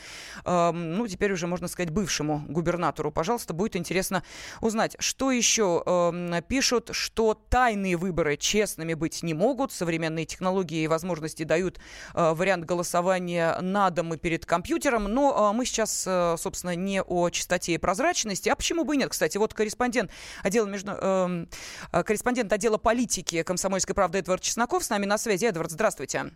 э, 0.45 0.71
ну, 0.71 1.07
теперь 1.07 1.33
уже 1.33 1.47
можно 1.47 1.67
сказать, 1.67 1.89
бывшему 1.89 2.43
губернатору. 2.47 3.11
Пожалуйста, 3.11 3.53
будет 3.53 3.75
интересно 3.75 4.23
узнать. 4.61 4.95
Что 4.99 5.31
еще 5.31 5.83
э, 5.85 6.41
пишут, 6.47 6.89
что 6.91 7.33
тайные 7.33 7.97
выборы 7.97 8.37
честными 8.37 8.93
быть 8.93 9.23
не 9.23 9.33
могут. 9.33 9.71
Современные 9.71 10.25
технологии 10.25 10.83
и 10.83 10.87
возможности 10.87 11.43
дают 11.43 11.79
э, 12.13 12.33
вариант 12.33 12.65
голосования 12.65 13.59
на 13.61 13.89
дом 13.89 14.13
и 14.13 14.17
перед 14.17 14.45
компьютером. 14.45 15.05
Но 15.05 15.53
мы 15.53 15.65
сейчас, 15.65 16.07
собственно, 16.41 16.75
не 16.75 17.01
о 17.01 17.29
чистоте 17.29 17.73
и 17.73 17.77
прозрачности. 17.77 18.49
А 18.49 18.55
почему 18.55 18.83
бы 18.83 18.95
и 18.95 18.97
нет? 18.97 19.09
Кстати, 19.09 19.37
вот 19.37 19.53
корреспондент 19.53 20.11
отдела, 20.43 20.67
между, 20.67 20.91
э, 20.93 21.45
корреспондент 21.91 22.51
отдела 22.51 22.77
политики 22.77 23.43
комсомольской 23.43 23.95
правды 23.95 24.19
Эдвард 24.19 24.41
Чесноков 24.41 24.83
с 24.83 24.89
нами 24.89 25.05
на 25.05 25.17
связи. 25.17 25.45
Эдвард, 25.45 25.71
здравствуйте. 25.71 26.31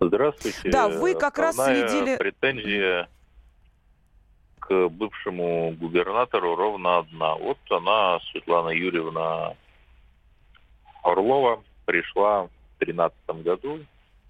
Здравствуйте. 0.00 0.70
Да, 0.70 0.88
вы 0.88 1.14
как 1.14 1.38
Основная 1.38 1.82
раз 1.82 1.90
следили... 1.90 2.16
претензия 2.16 3.08
к 4.58 4.88
бывшему 4.88 5.72
губернатору 5.72 6.54
ровно 6.54 6.98
одна. 6.98 7.34
Вот 7.34 7.58
она, 7.70 8.20
Светлана 8.30 8.70
Юрьевна 8.70 9.54
Орлова, 11.02 11.62
пришла 11.84 12.44
в 12.44 12.50
2013 12.78 13.42
году, 13.42 13.80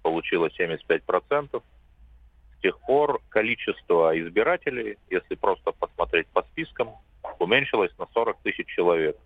получила 0.01 0.47
75%. 0.47 1.61
С 1.61 2.61
тех 2.61 2.79
пор 2.79 3.21
количество 3.29 4.17
избирателей, 4.19 4.97
если 5.09 5.35
просто 5.35 5.71
посмотреть 5.71 6.27
по 6.27 6.43
спискам, 6.43 6.91
уменьшилось 7.39 7.91
на 7.97 8.07
40 8.13 8.37
тысяч 8.41 8.67
человек 8.67 9.17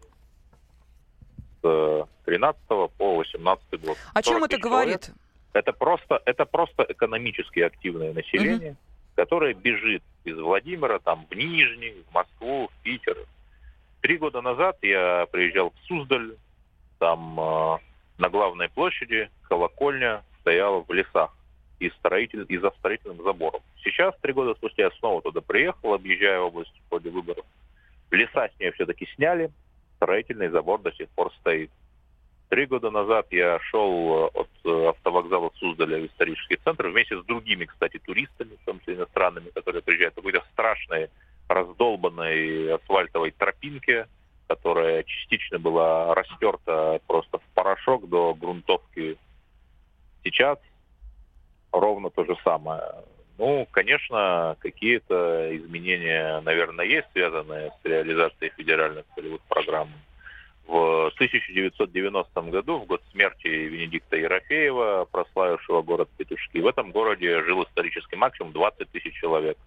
13 2.25 2.61
по 2.67 3.15
18 3.17 3.81
год. 3.81 3.97
О 4.13 4.21
чем 4.21 4.43
это 4.43 4.57
говорит? 4.57 5.01
Человек 5.01 5.21
это 5.57 5.73
просто, 5.73 6.21
это 6.25 6.45
просто 6.45 6.85
экономически 6.87 7.59
активное 7.61 8.13
население, 8.13 8.71
угу. 8.71 8.77
которое 9.15 9.53
бежит 9.53 10.03
из 10.23 10.37
Владимира 10.37 10.99
там, 10.99 11.25
в 11.29 11.35
Нижний, 11.35 12.03
в 12.09 12.13
Москву, 12.13 12.67
в 12.67 12.83
Питер. 12.83 13.17
Три 14.01 14.17
года 14.17 14.41
назад 14.41 14.77
я 14.81 15.25
приезжал 15.31 15.71
в 15.71 15.87
Суздаль, 15.87 16.35
там 16.99 17.39
э, 17.39 17.77
на 18.19 18.29
главной 18.29 18.69
площади 18.69 19.29
колокольня 19.49 20.23
стояла 20.41 20.83
в 20.83 20.91
лесах 20.91 21.35
и, 21.79 21.89
строитель, 21.89 22.45
и 22.47 22.57
за 22.57 22.71
строительным 22.79 23.23
забором. 23.23 23.61
Сейчас, 23.83 24.13
три 24.21 24.33
года 24.33 24.53
спустя, 24.55 24.83
я 24.83 24.91
снова 24.99 25.21
туда 25.21 25.41
приехал, 25.41 25.93
объезжая 25.93 26.39
область 26.39 26.73
в 26.85 26.89
ходе 26.89 27.09
выборов. 27.09 27.45
Леса 28.11 28.49
с 28.55 28.59
нее 28.59 28.71
все-таки 28.73 29.07
сняли, 29.15 29.51
строительный 29.97 30.49
забор 30.49 30.81
до 30.81 30.91
сих 30.93 31.09
пор 31.09 31.33
стоит. 31.39 31.69
Три 32.49 32.65
года 32.65 32.89
назад 32.91 33.27
я 33.31 33.59
шел 33.59 33.89
э, 33.91 34.39
от 34.39 34.49
э, 34.63 34.89
автовокзала 34.89 35.51
Суздаля 35.55 35.99
в 35.99 36.05
исторический 36.05 36.55
центр 36.55 36.87
вместе 36.87 37.21
с 37.21 37.25
другими, 37.25 37.65
кстати, 37.65 37.99
туристами, 37.99 38.55
в 38.61 38.65
том 38.65 38.79
числе 38.79 38.95
иностранными, 38.95 39.49
которые 39.49 39.81
приезжают 39.81 40.13
по 40.13 40.21
какой-то 40.21 40.45
страшной 40.53 41.09
раздолбанной 41.49 42.73
асфальтовой 42.75 43.31
тропинке, 43.31 44.07
которая 44.47 45.03
частично 45.03 45.59
была 45.59 46.15
растерта 46.15 47.01
просто 47.05 47.39
в 47.39 47.43
порошок 47.53 48.07
до 48.07 48.33
грунтовки. 48.33 49.17
Сейчас 50.23 50.57
ровно 51.73 52.09
то 52.09 52.23
же 52.23 52.35
самое. 52.45 52.81
Ну, 53.37 53.67
конечно, 53.69 54.55
какие-то 54.59 55.55
изменения, 55.55 56.41
наверное, 56.41 56.85
есть, 56.85 57.07
связанные 57.13 57.71
с 57.81 57.85
реализацией 57.85 58.51
федеральных 58.57 59.05
целевых 59.15 59.41
программ 59.41 59.89
в 60.65 61.07
1990 61.15 62.41
году, 62.41 62.79
в 62.79 62.85
год 62.85 63.01
смерти 63.11 63.47
Венедикта 63.47 64.17
Ерофеева, 64.17 65.07
прославившего 65.11 65.81
город 65.81 66.09
Петушки, 66.17 66.57
в 66.57 66.67
этом 66.67 66.91
городе 66.91 67.43
жил 67.43 67.63
исторический 67.63 68.17
максимум 68.17 68.51
20 68.51 68.89
тысяч 68.89 69.13
человек. 69.13 69.57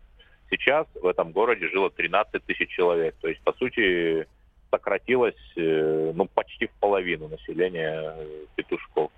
Сейчас 0.51 0.87
в 0.95 1.07
этом 1.07 1.31
городе 1.33 1.69
жило 1.69 1.91
13 1.91 2.45
тысяч 2.45 2.69
человек. 2.71 3.15
То 3.21 3.29
есть, 3.29 3.41
по 3.43 3.53
сути, 3.53 4.27
сократилось 4.71 5.35
э, 5.57 6.13
ну, 6.15 6.27
почти 6.27 6.67
в 6.67 6.73
половину 6.81 7.29
населения 7.29 8.15
э, 8.17 8.45
петушков. 8.57 9.11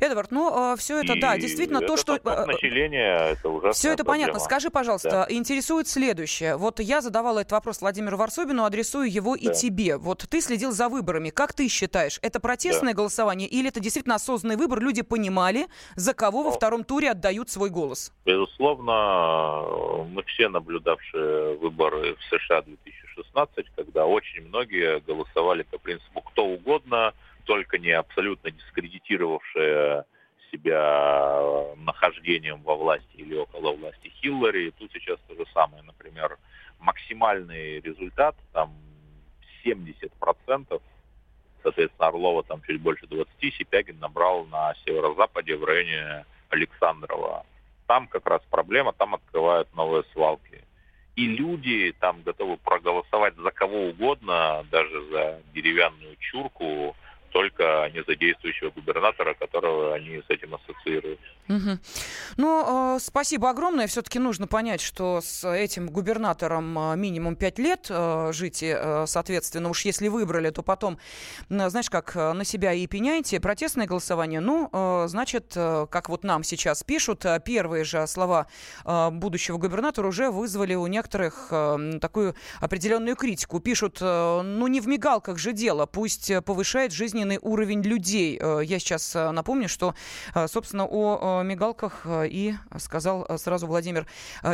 Эдвард, 0.00 0.30
ну, 0.30 0.74
э, 0.74 0.76
все 0.76 0.98
это, 1.02 1.14
И 1.14 1.20
да, 1.20 1.36
действительно, 1.38 1.80
то, 1.80 1.96
что... 1.96 2.16
это 2.16 2.46
население, 2.46 3.32
это 3.32 3.48
ужасно. 3.48 3.72
Все 3.72 3.92
это 3.92 4.04
проблема. 4.04 4.26
понятно. 4.26 4.40
Скажи, 4.44 4.70
пожалуйста, 4.70 5.10
Да. 5.10 5.26
интересует 5.28 5.88
следующее. 5.88 6.56
Вот 6.56 6.80
я 6.80 7.00
задавала 7.00 7.40
этот 7.40 7.52
вопрос 7.52 7.80
Владимиру 7.80 8.16
Варсобину, 8.16 8.64
адресую 8.64 9.10
его 9.10 9.34
и 9.34 9.46
Да. 9.48 9.54
тебе. 9.54 9.96
Вот 9.96 10.26
ты 10.28 10.40
следил 10.40 10.72
за 10.72 10.88
выборами. 10.88 11.30
Как 11.30 11.52
ты 11.54 11.68
считаешь, 11.68 12.18
это 12.22 12.40
протестное 12.40 12.94
голосование 12.94 13.48
или 13.48 13.68
это 13.68 13.80
действительно 13.80 14.14
осознанный 14.16 14.56
выбор? 14.56 14.80
Люди 14.80 15.02
понимали, 15.02 15.66
за 15.96 16.14
кого 16.14 16.42
во 16.42 16.50
Ну, 16.50 16.56
втором 16.56 16.84
туре 16.84 17.10
отдают 17.10 17.50
свой 17.50 17.70
голос? 17.70 18.12
Безусловно, 18.24 20.04
мы 20.12 20.22
все 20.24 20.48
наблюдавшие 20.48 21.56
выборы 21.56 22.16
в 22.16 22.22
США 22.24 22.62
2016, 22.62 23.66
когда 23.76 24.06
очень 24.06 24.46
многие 24.48 25.00
голосовали 25.00 25.62
по 25.62 25.78
принципу 25.78 26.20
кто 26.22 26.44
угодно, 26.46 27.12
только 27.48 27.78
не 27.78 27.92
абсолютно 27.92 28.50
дискредитировавшие 28.50 30.04
себя 30.52 31.74
нахождением 31.76 32.62
во 32.62 32.76
власти 32.76 33.14
или 33.14 33.34
около 33.34 33.72
власти 33.72 34.12
Хиллари. 34.20 34.70
Тут 34.78 34.92
сейчас 34.92 35.18
то 35.26 35.34
же 35.34 35.46
самое. 35.54 35.82
Например, 35.82 36.36
максимальный 36.78 37.80
результат, 37.80 38.36
там 38.52 38.74
70%, 39.64 40.82
соответственно, 41.62 42.08
Орлова 42.08 42.42
там 42.42 42.60
чуть 42.66 42.82
больше 42.82 43.06
20, 43.06 43.54
Сипягин 43.54 43.98
набрал 43.98 44.44
на 44.44 44.74
северо-западе 44.84 45.56
в 45.56 45.64
районе 45.64 46.26
Александрова. 46.50 47.46
Там 47.86 48.08
как 48.08 48.26
раз 48.26 48.42
проблема, 48.50 48.92
там 48.92 49.14
открывают 49.14 49.74
новые 49.74 50.04
свалки. 50.12 50.62
И 51.16 51.26
люди 51.26 51.94
там 51.98 52.22
готовы 52.22 52.58
проголосовать 52.58 53.36
за 53.36 53.50
кого 53.52 53.86
угодно, 53.86 54.66
даже 54.70 55.02
за 55.10 55.40
деревянную 55.54 56.14
чурку, 56.16 56.94
только 57.38 57.88
не 57.94 58.02
за 58.02 58.16
действующего 58.16 58.70
губернатора, 58.70 59.32
которого 59.32 59.94
они 59.94 60.20
с 60.26 60.28
этим 60.28 60.56
ассоциируют. 60.56 61.20
Мгм. 61.46 61.80
Ну, 62.36 62.96
э, 62.96 62.98
спасибо 63.00 63.48
огромное. 63.48 63.86
Все-таки 63.86 64.18
нужно 64.18 64.48
понять, 64.48 64.80
что 64.80 65.20
с 65.22 65.48
этим 65.48 65.86
губернатором 65.86 66.76
э, 66.76 66.96
минимум 66.96 67.36
пять 67.36 67.58
лет 67.60 67.86
э, 67.88 68.32
жить, 68.32 68.62
э, 68.62 69.04
соответственно, 69.06 69.70
уж 69.70 69.84
если 69.84 70.08
выбрали, 70.08 70.50
то 70.50 70.62
потом, 70.62 70.98
знаешь, 71.48 71.88
как 71.88 72.16
э, 72.16 72.32
на 72.32 72.44
себя 72.44 72.72
и 72.72 72.86
пеняйте. 72.88 73.40
Протестное 73.40 73.86
голосование, 73.86 74.40
ну, 74.40 74.68
э, 74.72 75.04
значит, 75.06 75.52
э, 75.54 75.86
как 75.90 76.08
вот 76.08 76.24
нам 76.24 76.42
сейчас 76.42 76.82
пишут, 76.82 77.24
первые 77.44 77.84
же 77.84 78.04
слова 78.08 78.48
э, 78.84 79.10
будущего 79.10 79.58
губернатора 79.58 80.08
уже 80.08 80.30
вызвали 80.30 80.74
у 80.74 80.88
некоторых 80.88 81.46
э, 81.50 81.98
такую 82.00 82.34
определенную 82.60 83.14
критику. 83.14 83.60
Пишут, 83.60 83.98
э, 84.00 84.42
ну, 84.42 84.66
не 84.66 84.80
в 84.80 84.88
мигалках 84.88 85.38
же 85.38 85.52
дело, 85.52 85.86
пусть 85.86 86.30
повышает 86.44 86.92
жизненный 86.92 87.27
уровень 87.36 87.82
людей. 87.82 88.38
Э, 88.40 88.62
Я 88.64 88.78
сейчас 88.78 89.14
э, 89.14 89.30
напомню, 89.32 89.68
что, 89.68 89.94
э, 90.34 90.48
собственно, 90.48 90.86
о 90.86 91.42
мигалках 91.42 92.06
и 92.06 92.54
сказал 92.78 93.26
сразу 93.38 93.66
Владимир 93.66 94.06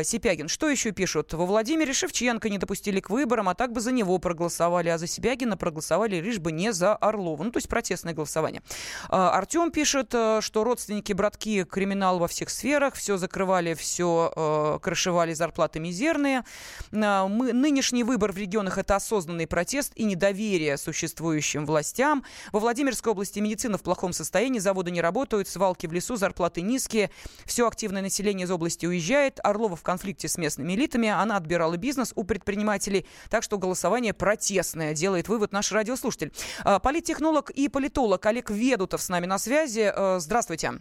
Сипягин. 0.03 0.49
Что 0.49 0.69
еще 0.69 0.91
пишут? 0.91 1.33
Во 1.33 1.47
Владимире 1.47 1.93
Шевченко 1.93 2.49
не 2.49 2.59
допустили 2.59 3.01
к 3.01 3.11
выборам, 3.11 3.49
а 3.49 3.55
так 3.55 3.73
бы 3.73 3.81
за 3.81 3.93
него 3.93 4.19
проголосовали, 4.19 4.89
а 4.89 4.99
за 4.99 5.07
Сипягина 5.07 5.57
проголосовали 5.57 6.17
лишь 6.17 6.39
бы 6.39 6.51
не 6.51 6.73
за 6.73 6.97
Орлова. 6.97 7.45
Ну, 7.45 7.51
то 7.53 7.59
есть 7.59 7.69
протестное 7.69 8.15
голосование. 8.15 8.63
Артем 9.09 9.71
пишет, 9.71 10.09
что 10.09 10.65
родственники, 10.65 11.13
братки, 11.13 11.65
криминал 11.65 12.19
во 12.19 12.27
всех 12.27 12.51
сферах, 12.51 12.95
все 12.95 13.17
закрывали, 13.17 13.75
все 13.75 14.81
крышевали, 14.83 15.35
зарплаты 15.35 15.81
мизерные. 15.81 16.45
Мы, 16.91 17.53
нынешний 17.53 18.05
выбор 18.05 18.33
в 18.33 18.39
регионах– 18.39 18.79
это 18.79 18.97
осознанный 18.97 19.47
протест 19.47 19.93
и 19.95 20.05
недоверие 20.05 20.77
существующим 20.77 21.67
властям. 21.67 22.25
Во 22.55 22.61
Владимирской 22.61 23.11
области 23.11 23.41
медицина 23.41 23.79
в 23.79 23.83
плохом 23.83 24.13
состоянии, 24.13 24.61
заводы 24.61 24.93
не 24.93 25.01
работают, 25.01 25.49
свалки 25.49 25.89
в 25.89 25.93
лесу, 25.93 26.15
зарплаты 26.15 26.61
низкие. 26.61 27.11
Все 27.47 27.67
активное 27.67 28.01
население 28.01 28.45
из 28.45 28.51
области 28.53 28.87
уезжает. 28.87 29.41
Орлова 29.43 29.75
в 29.75 29.83
конфликте 29.83 30.29
с 30.29 30.39
местными 30.39 30.73
элитами. 30.75 31.09
Она 31.09 31.37
отбирала 31.37 31.77
бизнес 31.77 32.13
у 32.15 32.23
предпринимателей. 32.23 33.07
Так 33.29 33.43
что 33.43 33.59
голосование 33.59 34.15
протестное, 34.15 34.95
делает 34.95 35.27
вывод 35.27 35.51
наш 35.51 35.73
радиослушатель. 35.73 36.33
А, 36.63 36.79
Политтехнолог 36.79 37.51
и 37.51 37.69
политолог 37.69 38.25
Олег 38.25 38.51
Ведутов 38.51 39.03
с 39.03 39.09
нами 39.09 39.27
на 39.27 39.41
связи. 39.41 39.93
Э, 39.93 40.21
Здравствуйте. 40.21 40.75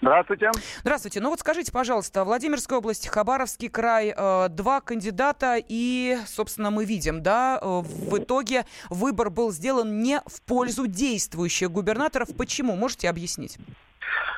Здравствуйте. 0.00 0.50
Здравствуйте. 0.80 1.20
Ну 1.20 1.30
вот 1.30 1.40
скажите, 1.40 1.72
пожалуйста, 1.72 2.24
Владимирская 2.24 2.78
область, 2.78 3.08
Хабаровский 3.08 3.68
край, 3.68 4.14
э, 4.16 4.48
два 4.50 4.80
кандидата, 4.80 5.56
и, 5.66 6.18
собственно, 6.26 6.70
мы 6.70 6.84
видим, 6.84 7.22
да, 7.22 7.58
э, 7.60 7.66
в 7.66 8.18
итоге 8.18 8.66
выбор 8.90 9.30
был 9.30 9.52
сделан 9.52 10.02
не 10.02 10.20
в 10.26 10.42
пользу 10.42 10.86
действующих 10.86 11.70
губернаторов. 11.70 12.28
Почему? 12.36 12.76
Можете 12.76 13.08
объяснить? 13.08 13.58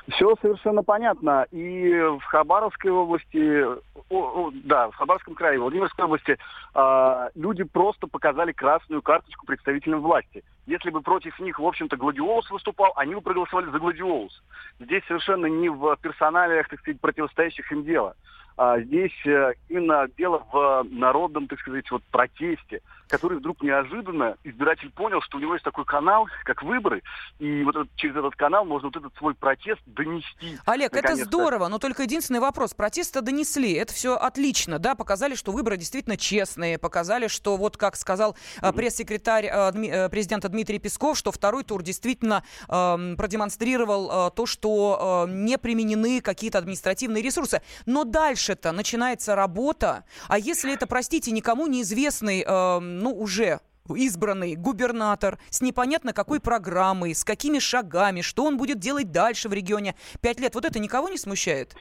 Все 0.09 0.37
совершенно 0.41 0.83
понятно. 0.83 1.47
И 1.51 1.93
в 1.93 2.23
Хабаровской 2.25 2.91
области, 2.91 3.65
о, 3.65 3.81
о, 4.11 4.51
да, 4.53 4.89
в 4.91 4.95
Хабаровском 4.95 5.35
крае, 5.35 5.59
в 5.59 5.63
Владимирской 5.63 6.05
области 6.05 6.39
а, 6.75 7.29
люди 7.35 7.65
просто 7.65 8.07
показали 8.07 8.53
красную 8.53 9.03
карточку 9.03 9.47
представителям 9.47 10.01
власти. 10.01 10.45
Если 10.67 10.91
бы 10.91 11.01
против 11.01 11.39
них, 11.41 11.59
в 11.59 11.67
общем-то, 11.67 11.97
Гладиолус 11.97 12.51
выступал, 12.51 12.93
они 12.97 13.15
бы 13.15 13.21
проголосовали 13.21 13.71
за 13.71 13.79
Гладиолус. 13.79 14.43
Здесь 14.79 15.03
совершенно 15.07 15.47
не 15.47 15.69
в 15.69 15.97
персоналиях, 16.01 16.69
так 16.69 16.81
сказать, 16.81 17.01
противостоящих 17.01 17.71
им 17.73 17.85
дела. 17.85 18.15
А 18.57 18.81
здесь 18.81 19.13
э, 19.27 19.53
именно 19.69 20.07
дело 20.17 20.47
в 20.51 20.85
народном, 20.91 21.47
так 21.47 21.61
сказать, 21.61 21.91
вот 21.91 22.03
протесте, 22.05 22.81
который 23.09 23.39
вдруг 23.39 23.63
неожиданно 23.63 24.37
избиратель 24.45 24.91
понял, 24.91 25.21
что 25.21 25.37
у 25.37 25.41
него 25.41 25.53
есть 25.53 25.65
такой 25.65 25.85
канал, 25.85 26.27
как 26.45 26.63
выборы, 26.63 27.03
и 27.39 27.63
вот 27.65 27.77
этот- 27.77 27.95
через 27.97 28.17
этот 28.17 28.35
канал 28.35 28.65
можно 28.65 28.89
вот 28.89 28.97
этот 28.97 29.15
свой 29.17 29.35
протест 29.35 29.81
донести. 29.87 30.59
Олег, 30.65 30.93
это 30.97 31.09
здорово, 31.27 31.69
но 31.69 31.79
только 31.79 32.03
единственный 32.05 32.41
вопрос. 32.41 32.73
Протеста 32.75 33.21
донесли, 33.21 33.75
это 33.75 33.93
все 33.93 34.17
отлично, 34.17 34.79
да, 34.79 34.95
показали, 34.95 35.35
что 35.35 35.53
выборы 35.53 35.77
действительно 35.77 36.17
честные, 36.17 36.79
показали, 36.79 37.29
что 37.29 37.57
вот 37.59 37.77
как 37.77 37.95
сказал 37.95 38.37
э, 38.63 38.73
пресс-секретарь 38.73 39.47
э, 39.47 39.71
э, 39.75 40.09
президента 40.09 40.49
Дмитрий 40.49 40.79
Песков, 40.79 41.17
что 41.19 41.31
второй 41.31 41.63
тур 41.63 41.83
действительно 41.83 42.43
эм, 42.69 43.17
продемонстрировал 43.17 44.29
э, 44.29 44.31
то, 44.35 44.47
что 44.47 45.27
э, 45.29 45.31
не 45.31 45.59
применены 45.59 46.21
какие-то 46.21 46.59
административные 46.59 47.23
ресурсы. 47.23 47.61
Но 47.85 48.05
дальше-то 48.47 48.73
начинается 48.73 49.35
работа, 49.35 50.05
а 50.29 50.39
если 50.39 50.73
это, 50.73 50.87
простите, 50.87 51.33
никому 51.33 51.67
неизвестный, 51.67 52.43
эм, 52.43 52.99
ну, 52.99 53.11
уже 53.11 53.61
избранный 53.89 54.57
губернатор 54.57 55.39
с 55.51 55.61
непонятно 55.61 56.13
какой 56.13 56.41
программой, 56.41 57.15
с 57.15 57.25
какими 57.25 57.59
шагами, 57.59 58.21
что 58.21 58.45
он 58.45 58.57
будет 58.57 58.79
делать 58.79 59.13
дальше 59.13 59.49
в 59.49 59.53
регионе 59.53 59.95
пять 60.21 60.41
лет. 60.41 60.55
Вот 60.55 60.65
это 60.65 60.79
никого 60.79 61.09
не 61.09 61.19
смущает? 61.19 61.75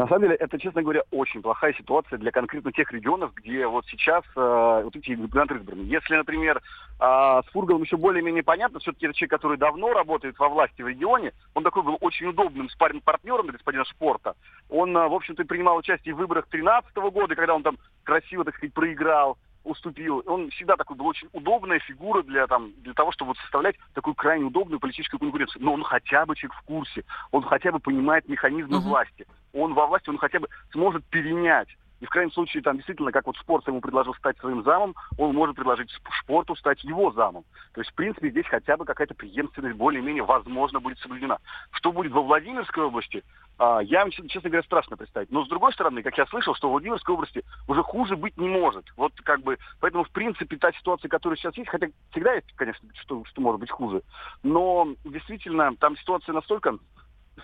На 0.00 0.08
самом 0.08 0.22
деле, 0.22 0.36
это, 0.36 0.58
честно 0.58 0.80
говоря, 0.80 1.02
очень 1.10 1.42
плохая 1.42 1.74
ситуация 1.74 2.18
для 2.18 2.30
конкретно 2.30 2.72
тех 2.72 2.90
регионов, 2.90 3.34
где 3.34 3.66
вот 3.66 3.84
сейчас 3.84 4.24
э, 4.34 4.80
вот 4.82 4.96
эти 4.96 5.12
губернаторы 5.12 5.60
избраны. 5.60 5.82
Если, 5.82 6.16
например, 6.16 6.56
э, 6.56 7.02
с 7.02 7.52
Фургалом 7.52 7.82
еще 7.82 7.98
более-менее 7.98 8.42
понятно, 8.42 8.80
все-таки 8.80 9.04
это 9.04 9.14
человек, 9.14 9.32
который 9.32 9.58
давно 9.58 9.92
работает 9.92 10.38
во 10.38 10.48
власти 10.48 10.80
в 10.80 10.88
регионе, 10.88 11.34
он 11.52 11.64
такой 11.64 11.82
был 11.82 11.98
очень 12.00 12.28
удобным 12.28 12.70
спарринг 12.70 13.04
партнером 13.04 13.42
для 13.42 13.52
господина 13.52 13.84
Шпорта. 13.84 14.36
Он, 14.70 14.96
э, 14.96 15.06
в 15.06 15.12
общем-то, 15.12 15.44
принимал 15.44 15.76
участие 15.76 16.14
в 16.14 16.16
выборах 16.16 16.48
2013 16.48 16.96
года, 17.10 17.34
когда 17.34 17.54
он 17.54 17.62
там 17.62 17.76
красиво, 18.02 18.46
так 18.46 18.56
сказать, 18.56 18.72
проиграл 18.72 19.36
уступил. 19.64 20.22
Он 20.26 20.48
всегда 20.50 20.76
такой 20.76 20.96
был 20.96 21.06
очень 21.06 21.28
удобная 21.34 21.78
фигура 21.80 22.22
для, 22.22 22.46
там, 22.46 22.72
для 22.78 22.94
того, 22.94 23.12
чтобы 23.12 23.30
вот 23.32 23.38
составлять 23.38 23.76
такую 23.92 24.14
крайне 24.14 24.46
удобную 24.46 24.80
политическую 24.80 25.20
конкуренцию. 25.20 25.62
Но 25.62 25.74
он 25.74 25.82
хотя 25.82 26.24
бы 26.24 26.34
человек 26.34 26.58
в 26.58 26.62
курсе, 26.64 27.04
он 27.30 27.42
хотя 27.42 27.70
бы 27.70 27.78
понимает 27.78 28.26
механизмы 28.28 28.78
Мгм. 28.78 28.88
власти. 28.88 29.26
Он 29.52 29.74
во 29.74 29.86
власти, 29.86 30.10
он 30.10 30.18
хотя 30.18 30.40
бы 30.40 30.48
сможет 30.72 31.04
перенять. 31.06 31.68
И 32.00 32.06
в 32.06 32.08
крайнем 32.08 32.32
случае, 32.32 32.62
там 32.62 32.76
действительно, 32.76 33.12
как 33.12 33.26
вот 33.26 33.36
Спорт 33.36 33.66
ему 33.68 33.80
предложил 33.80 34.14
стать 34.14 34.38
своим 34.38 34.62
замом, 34.64 34.94
он 35.18 35.34
может 35.34 35.54
предложить 35.54 35.90
Сп- 35.90 36.10
Шпорту 36.12 36.56
стать 36.56 36.82
его 36.82 37.12
замом. 37.12 37.44
То 37.74 37.82
есть, 37.82 37.90
в 37.90 37.94
принципе, 37.94 38.30
здесь 38.30 38.46
хотя 38.46 38.78
бы 38.78 38.86
какая-то 38.86 39.14
преемственность 39.14 39.76
более-менее 39.76 40.22
возможно 40.22 40.80
будет 40.80 40.98
соблюдена. 40.98 41.38
Что 41.72 41.92
будет 41.92 42.12
во 42.12 42.22
Владимирской 42.22 42.84
области, 42.84 43.22
а, 43.58 43.80
я, 43.80 44.00
вам, 44.00 44.10
честно 44.10 44.48
говоря, 44.48 44.62
страшно 44.62 44.96
представить. 44.96 45.30
Но, 45.30 45.44
с 45.44 45.48
другой 45.48 45.74
стороны, 45.74 46.02
как 46.02 46.16
я 46.16 46.24
слышал, 46.26 46.54
что 46.54 46.68
в 46.68 46.72
Владимирской 46.72 47.14
области 47.14 47.44
уже 47.68 47.82
хуже 47.82 48.16
быть 48.16 48.38
не 48.38 48.48
может. 48.48 48.86
Вот 48.96 49.12
как 49.22 49.42
бы, 49.42 49.58
поэтому, 49.80 50.04
в 50.04 50.10
принципе, 50.10 50.56
та 50.56 50.72
ситуация, 50.72 51.10
которая 51.10 51.36
сейчас 51.36 51.54
есть, 51.58 51.68
хотя 51.68 51.88
всегда 52.12 52.32
есть, 52.32 52.50
конечно, 52.56 52.88
что, 52.94 53.22
что 53.26 53.42
может 53.42 53.60
быть 53.60 53.70
хуже, 53.70 54.02
но 54.42 54.88
действительно 55.04 55.76
там 55.76 55.98
ситуация 55.98 56.32
настолько 56.32 56.78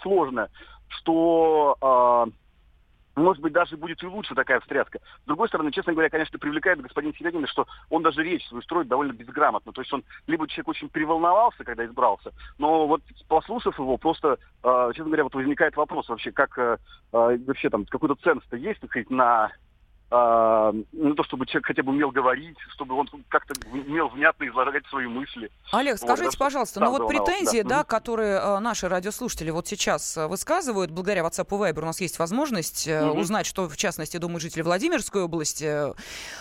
сложная, 0.03 0.51
что 0.89 1.77
а, 1.81 2.27
может 3.17 3.43
быть, 3.43 3.55
даже 3.55 3.77
будет 3.77 4.03
и 4.03 4.07
лучше 4.07 4.35
такая 4.35 4.61
встряска. 4.61 4.99
С 4.99 5.27
другой 5.27 5.49
стороны, 5.49 5.73
честно 5.73 5.93
говоря, 5.93 6.11
конечно, 6.11 6.39
привлекает 6.39 6.83
господин 6.83 7.15
Сиренин, 7.15 7.47
что 7.47 7.67
он 7.89 8.03
даже 8.03 8.23
речь 8.23 8.47
свою 8.47 8.63
строит 8.63 8.89
довольно 8.89 9.13
безграмотно. 9.13 9.73
То 9.73 9.81
есть 9.81 9.93
он 9.93 10.05
либо 10.27 10.47
человек 10.47 10.69
очень 10.69 10.89
переволновался, 10.91 11.65
когда 11.65 11.85
избрался, 11.87 12.33
но 12.59 12.87
вот 12.87 13.03
послушав 13.29 13.79
его, 13.79 13.97
просто, 13.97 14.39
э, 14.63 14.91
честно 14.91 15.07
говоря, 15.07 15.25
вот 15.25 15.35
возникает 15.35 15.77
вопрос 15.77 16.09
вообще, 16.09 16.31
как 16.31 16.59
э, 16.59 16.77
э, 17.13 17.39
вообще 17.47 17.71
там 17.71 17.87
какой-то 17.87 18.17
ценз-то 18.17 18.57
есть, 18.57 18.81
так 18.81 18.91
сказать, 18.91 19.11
на 19.11 19.45
а, 19.45 19.51
ну, 20.09 21.15
то, 21.17 21.25
чтобы 21.25 21.47
человек 21.47 21.67
хотя 21.67 21.83
бы 21.83 21.91
умел 21.91 22.11
говорить, 22.11 22.57
чтобы 22.75 22.95
он 22.95 23.09
как-то 23.29 23.55
умел 23.73 24.09
внятно 24.09 24.49
излагать 24.49 24.87
свои 24.87 25.07
мысли. 25.07 25.51
Олег, 25.73 25.99
скажите, 25.99 26.27
вот, 26.27 26.39
пожалуйста, 26.39 26.81
ну 26.81 26.91
вот 26.91 27.09
претензии, 27.09 27.63
да, 27.63 27.79
да 27.79 27.85
которые 27.85 28.39
э, 28.39 28.59
наши 28.61 28.89
радиослушатели 28.89 29.51
вот 29.51 29.67
сейчас 29.67 30.17
э, 30.17 30.27
высказывают, 30.27 30.91
благодаря 30.91 31.23
WhatsApp 31.23 31.49
и 31.49 31.73
Viber 31.73 31.83
у 31.83 31.87
нас 31.87 32.01
есть 32.01 32.19
возможность 32.19 32.87
э, 32.87 33.05
угу. 33.05 33.21
узнать, 33.21 33.47
что, 33.47 33.69
в 33.69 33.77
частности, 33.77 34.17
думают 34.19 34.43
жители 34.43 34.63
Владимирской 34.63 35.23
области 35.23 35.65
э, 35.65 35.95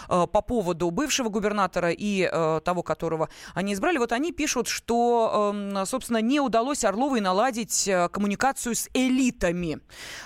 э, 0.10 0.28
по 0.28 0.42
поводу 0.42 0.92
бывшего 0.92 1.30
губернатора 1.30 1.92
и 1.92 2.30
э, 2.32 2.62
того, 2.64 2.84
которого 2.84 3.30
они 3.54 3.74
избрали. 3.74 3.98
Вот 3.98 4.12
они 4.12 4.32
пишут, 4.32 4.68
что, 4.68 5.54
э, 5.56 5.86
собственно, 5.86 6.22
не 6.22 6.40
удалось 6.40 6.84
Орловой 6.84 7.22
наладить 7.22 7.88
э, 7.88 8.10
коммуникацию 8.10 8.76
с 8.76 8.90
элитами. 8.94 9.80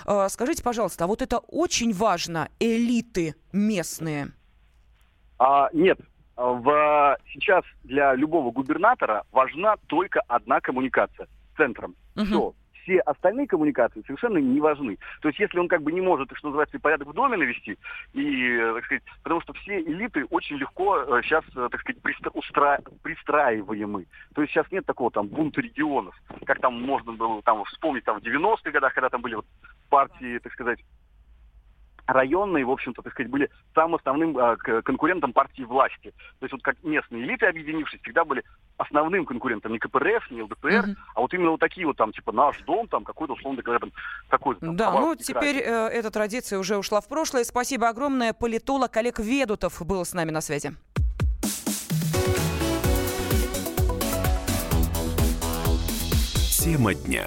Э, 0.06 0.28
скажите, 0.28 0.62
пожалуйста, 0.62 1.04
а 1.04 1.06
вот 1.06 1.22
это 1.22 1.38
очень 1.38 1.92
важно, 1.92 2.48
элиты 2.58 3.29
местные? 3.52 4.28
А, 5.38 5.68
нет. 5.72 5.98
В, 6.36 7.18
сейчас 7.32 7.64
для 7.84 8.14
любого 8.14 8.50
губернатора 8.50 9.24
важна 9.30 9.76
только 9.88 10.20
одна 10.26 10.60
коммуникация 10.60 11.26
с 11.26 11.56
центром. 11.56 11.94
Угу. 12.16 12.24
Все. 12.24 12.54
Все 12.82 12.98
остальные 13.00 13.46
коммуникации 13.46 14.02
совершенно 14.06 14.38
не 14.38 14.58
важны. 14.58 14.96
То 15.20 15.28
есть, 15.28 15.38
если 15.38 15.58
он 15.58 15.68
как 15.68 15.82
бы 15.82 15.92
не 15.92 16.00
может, 16.00 16.30
что 16.34 16.48
называется, 16.48 16.78
порядок 16.78 17.08
в 17.08 17.12
доме 17.12 17.36
навести, 17.36 17.76
и, 18.14 18.58
так 18.74 18.84
сказать, 18.86 19.02
потому 19.22 19.42
что 19.42 19.52
все 19.52 19.80
элиты 19.82 20.24
очень 20.30 20.56
легко 20.56 21.20
сейчас, 21.22 21.44
э, 21.54 21.68
так 21.70 21.80
сказать, 21.80 22.00
пристра- 22.02 22.32
устра- 22.32 22.82
пристраиваемы. 23.02 24.06
То 24.34 24.40
есть 24.40 24.54
сейчас 24.54 24.66
нет 24.72 24.86
такого 24.86 25.10
там 25.10 25.28
бунта 25.28 25.60
регионов, 25.60 26.16
как 26.46 26.58
там 26.60 26.82
можно 26.82 27.12
было 27.12 27.42
там 27.42 27.62
вспомнить 27.64 28.04
там 28.04 28.18
в 28.18 28.22
90-х 28.22 28.70
годах, 28.70 28.94
когда 28.94 29.10
там 29.10 29.20
были 29.20 29.34
вот 29.34 29.46
партии, 29.90 30.38
так 30.38 30.52
сказать, 30.52 30.78
районные, 32.12 32.64
в 32.64 32.70
общем-то, 32.70 33.02
так 33.02 33.12
сказать, 33.12 33.30
были 33.30 33.50
самым 33.74 33.96
основным 33.96 34.36
э, 34.38 34.56
конкурентом 34.82 35.32
партии 35.32 35.62
власти. 35.62 36.12
То 36.38 36.44
есть 36.44 36.52
вот 36.52 36.62
как 36.62 36.82
местные 36.82 37.24
элиты, 37.24 37.46
объединившись, 37.46 38.00
всегда 38.02 38.24
были 38.24 38.42
основным 38.76 39.26
конкурентом 39.26 39.72
не 39.72 39.78
КПРФ, 39.78 40.30
не 40.30 40.42
ЛДПР, 40.42 40.68
mm-hmm. 40.68 40.96
а 41.14 41.20
вот 41.20 41.34
именно 41.34 41.50
вот 41.50 41.60
такие 41.60 41.86
вот 41.86 41.96
там, 41.96 42.12
типа, 42.12 42.32
наш 42.32 42.58
дом, 42.62 42.88
там, 42.88 43.04
какой-то, 43.04 43.34
условно 43.34 43.62
говоря, 43.62 43.80
там, 43.80 43.92
такой 44.28 44.56
там, 44.56 44.76
Да, 44.76 44.92
ну, 44.92 45.14
теперь 45.14 45.56
э, 45.58 45.88
эта 45.88 46.10
традиция 46.10 46.58
уже 46.58 46.76
ушла 46.76 47.00
в 47.00 47.08
прошлое. 47.08 47.44
Спасибо 47.44 47.88
огромное. 47.88 48.32
Политолог 48.32 48.96
Олег 48.96 49.18
Ведутов 49.18 49.82
был 49.86 50.04
с 50.04 50.14
нами 50.14 50.30
на 50.30 50.40
связи. 50.40 50.72
Тема 56.60 56.94
дня. 56.94 57.26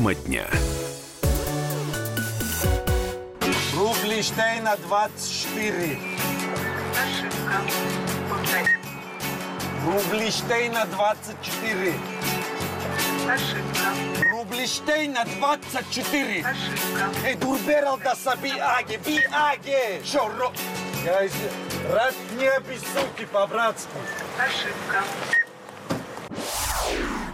Тема 0.00 0.14
дня. 0.14 0.46
Рублиштейна 3.76 4.76
24. 4.76 5.98
Ошибка. 7.04 7.60
Рублиштейна 9.84 10.86
24. 10.86 11.92
Ошибка. 13.28 14.32
Рублиштейна 14.32 15.26
24. 15.38 16.46
Ошибка. 16.46 17.26
Эй, 17.26 17.34
дурберал 17.34 17.98
да 17.98 18.14
саби 18.14 18.52
аге, 18.58 18.98
би 19.04 19.18
аге. 19.30 20.00
Шо, 20.02 20.30
ро... 20.38 20.50
Я 21.04 21.24
из... 21.24 21.32
Рад 21.92 22.14
не 22.38 22.48
обессудьте 22.48 23.26
по-братски. 23.30 23.90
Ошибка. 24.38 25.04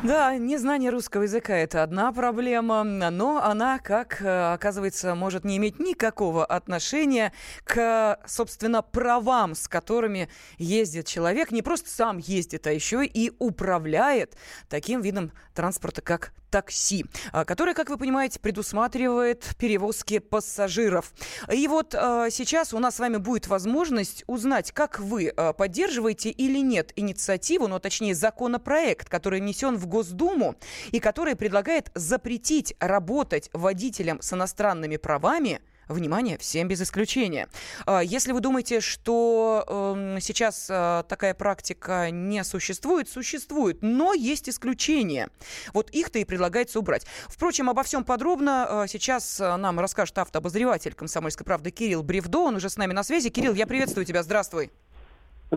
Да, 0.06 0.36
незнание 0.36 0.90
русского 0.90 1.22
языка– 1.22 1.56
это 1.56 1.82
одна 1.82 2.12
проблема, 2.12 2.84
но 2.84 3.42
она, 3.42 3.80
как 3.80 4.22
э, 4.22 4.52
оказывается, 4.52 5.16
может 5.16 5.44
не 5.44 5.56
иметь 5.56 5.80
никакого 5.80 6.44
отношения 6.46 7.32
к, 7.64 8.16
собственно, 8.24 8.82
правам, 8.82 9.56
с 9.56 9.66
которыми 9.66 10.28
ездит 10.58 11.06
человек. 11.08 11.50
Не 11.50 11.60
просто 11.60 11.90
сам 11.90 12.18
ездит, 12.18 12.68
а 12.68 12.72
еще 12.72 13.04
и 13.04 13.32
управляет 13.40 14.36
таким 14.68 15.00
видом 15.00 15.32
транспорта, 15.54 16.02
как 16.02 16.32
такси, 16.50 17.04
а, 17.32 17.44
которое, 17.44 17.74
как 17.74 17.90
вы 17.90 17.98
понимаете, 17.98 18.40
предусматривает 18.40 19.44
перевозки 19.58 20.20
пассажиров. 20.20 21.12
И 21.52 21.66
вот 21.68 21.94
э, 21.94 22.28
сейчас 22.30 22.72
у 22.72 22.78
нас 22.78 22.96
с 22.96 22.98
вами 22.98 23.16
будет 23.16 23.46
возможность 23.48 24.24
узнать, 24.26 24.72
как 24.72 24.98
вы 24.98 25.32
э, 25.36 25.52
поддерживаете 25.52 26.30
или 26.30 26.58
нет 26.60 26.92
инициативу, 26.96 27.68
ну, 27.68 27.78
точнее, 27.78 28.14
законопроект, 28.14 29.08
который 29.08 29.40
внесен 29.40 29.76
в 29.76 29.86
Госдуму 29.96 30.56
и 30.92 31.00
который 31.00 31.36
предлагает 31.36 31.90
запретить 31.94 32.74
работать 32.80 33.48
водителям 33.52 34.20
с 34.20 34.32
иностранными 34.32 34.96
правами– 34.98 35.60
Внимание, 35.88 36.36
всем 36.36 36.66
без 36.66 36.82
исключения. 36.82 37.48
А, 37.86 38.00
если 38.00 38.32
вы 38.32 38.40
думаете, 38.40 38.80
что 38.80 39.64
эм, 39.96 40.20
сейчас 40.20 40.66
э, 40.68 41.04
такая 41.08 41.32
практика 41.32 42.10
не 42.10 42.42
существует, 42.42 43.08
существует, 43.08 43.78
но 43.82 44.12
есть 44.12 44.48
исключения. 44.48 45.28
Вот 45.74 45.90
их-то 45.90 46.18
и 46.18 46.24
предлагается 46.24 46.80
убрать. 46.80 47.06
Впрочем, 47.28 47.70
обо 47.70 47.84
всем 47.84 48.02
подробно 48.02 48.66
э, 48.68 48.86
сейчас 48.88 49.38
нам 49.38 49.78
расскажет 49.78 50.18
автообозреватель 50.18 50.94
«Комсомольской 50.94 51.46
правды» 51.46 51.70
Кирилл 51.70 52.02
Бревдо. 52.02 52.40
Он 52.40 52.56
уже 52.56 52.68
с 52.68 52.76
нами 52.76 52.92
на 52.92 53.04
связи. 53.04 53.30
Кирилл, 53.30 53.54
я 53.54 53.68
приветствую 53.68 54.04
тебя. 54.04 54.24
Здравствуй. 54.24 54.72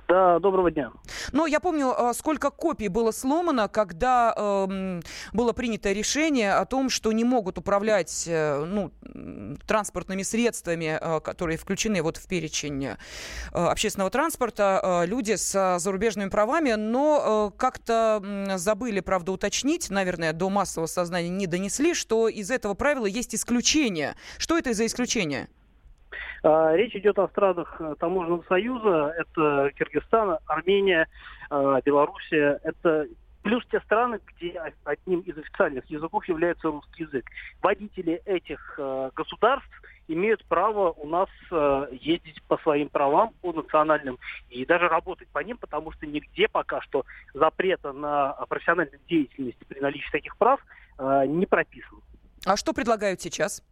Да, 0.08 0.40
доброго 0.40 0.70
дня. 0.70 0.92
Ну, 1.32 1.48
я 1.48 1.60
помню, 1.60 1.94
а, 1.98 2.14
сколько 2.14 2.52
копий 2.52 2.90
было 2.90 3.12
сломано, 3.12 3.68
когда 3.68 4.34
э, 4.38 5.02
было 5.34 5.52
принято 5.52 5.92
решение 5.92 6.54
о 6.54 6.66
том, 6.66 6.92
что 6.92 7.12
не 7.12 7.24
могут 7.24 7.58
управлять 7.58 8.26
э, 8.28 8.66
ну, 8.66 8.92
транспортными 9.66 10.22
средствами, 10.22 11.00
э, 11.02 11.20
которые 11.22 11.58
включены 11.58 12.04
вот 12.04 12.18
в 12.18 12.28
перечень 12.28 12.86
э, 12.86 12.98
общественного 13.52 14.12
транспорта, 14.12 15.06
люди 15.08 15.36
с 15.36 15.80
зарубежными 15.80 16.30
правами, 16.30 16.74
но 16.74 17.52
как-то 17.58 18.24
забыли, 18.56 19.00
правда, 19.00 19.32
уточнить, 19.32 19.90
наверное, 19.90 20.34
до 20.34 20.50
массового 20.50 20.88
сознания 20.88 21.30
не 21.30 21.48
донесли, 21.48 21.94
что 21.94 22.28
из 22.28 22.52
этого 22.52 22.76
правила 22.76 23.06
есть 23.06 23.34
исключение. 23.34 24.16
Что 24.38 24.58
это 24.58 24.74
за 24.74 24.86
исключение? 24.86 25.50
А, 26.44 26.76
речь 26.76 26.96
идет 26.96 27.20
о 27.20 27.28
странах 27.30 27.76
э, 27.80 27.96
Таможенного 28.00 28.44
союза. 28.48 29.14
Это 29.18 29.72
Киргизстан, 29.78 30.38
Армения, 30.48 31.08
а, 31.50 31.82
Белоруссия. 31.82 32.60
Это 32.64 33.08
плюс 33.44 33.64
те 33.72 33.80
страны, 33.82 34.20
где 34.36 34.62
одним 34.84 35.22
из 35.22 35.38
официальных 35.38 35.86
языков 35.90 36.28
является 36.28 36.68
русский 36.68 37.04
язык. 37.04 37.26
Водители 37.62 38.22
этих 38.26 38.76
э, 38.78 39.12
государств 39.16 39.70
имеют 40.08 40.44
право 40.46 40.92
у 40.92 41.08
нас 41.08 41.30
э, 41.52 41.88
ездить 41.92 42.42
по 42.48 42.58
своим 42.60 42.90
правам, 42.90 43.34
по 43.42 43.54
национальным, 43.54 44.18
и 44.50 44.66
даже 44.66 44.88
работать 44.88 45.28
по 45.30 45.40
ним, 45.40 45.58
потому 45.58 45.92
что 45.92 46.08
нигде 46.08 46.48
пока 46.48 46.82
что 46.82 47.06
запрета 47.34 47.94
на 47.94 48.34
профессиональную 48.48 49.00
деятельность 49.08 49.60
при 49.68 49.80
наличии 49.80 50.12
таких 50.12 50.36
прав 50.38 50.60
не 51.28 51.46
прописан. 51.46 52.02
А 52.46 52.58
что 52.58 52.74
предлагают 52.74 53.22
сейчас? 53.22 53.64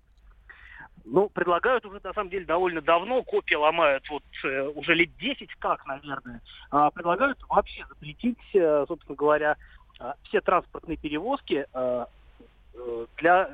Ну, 1.09 1.29
предлагают 1.29 1.85
уже, 1.85 1.99
на 2.03 2.13
самом 2.13 2.29
деле, 2.29 2.45
довольно 2.45 2.81
давно, 2.81 3.23
копии 3.23 3.55
ломают 3.55 4.03
вот 4.09 4.23
э, 4.43 4.67
уже 4.75 4.93
лет 4.93 5.09
10, 5.17 5.55
как, 5.55 5.85
наверное, 5.85 6.41
э, 6.71 6.89
предлагают 6.93 7.37
вообще 7.47 7.85
запретить, 7.87 8.37
э, 8.53 8.85
собственно 8.87 9.15
говоря, 9.15 9.55
э, 9.99 10.13
все 10.23 10.41
транспортные 10.41 10.97
перевозки 10.97 11.65
для 13.17 13.49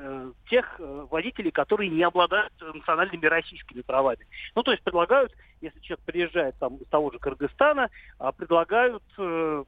тех 0.50 0.78
водителей, 0.78 1.50
которые 1.50 1.88
не 1.88 2.02
обладают 2.02 2.52
национальными 2.60 3.24
российскими 3.24 3.80
правами. 3.80 4.26
Ну, 4.54 4.62
то 4.62 4.70
есть 4.70 4.84
предлагают, 4.84 5.32
если 5.62 5.80
человек 5.80 6.04
приезжает 6.04 6.58
там 6.58 6.76
из 6.76 6.86
того 6.88 7.10
же 7.10 7.18
Кыргызстана, 7.18 7.88
э, 8.20 8.32
предлагают 8.36 9.02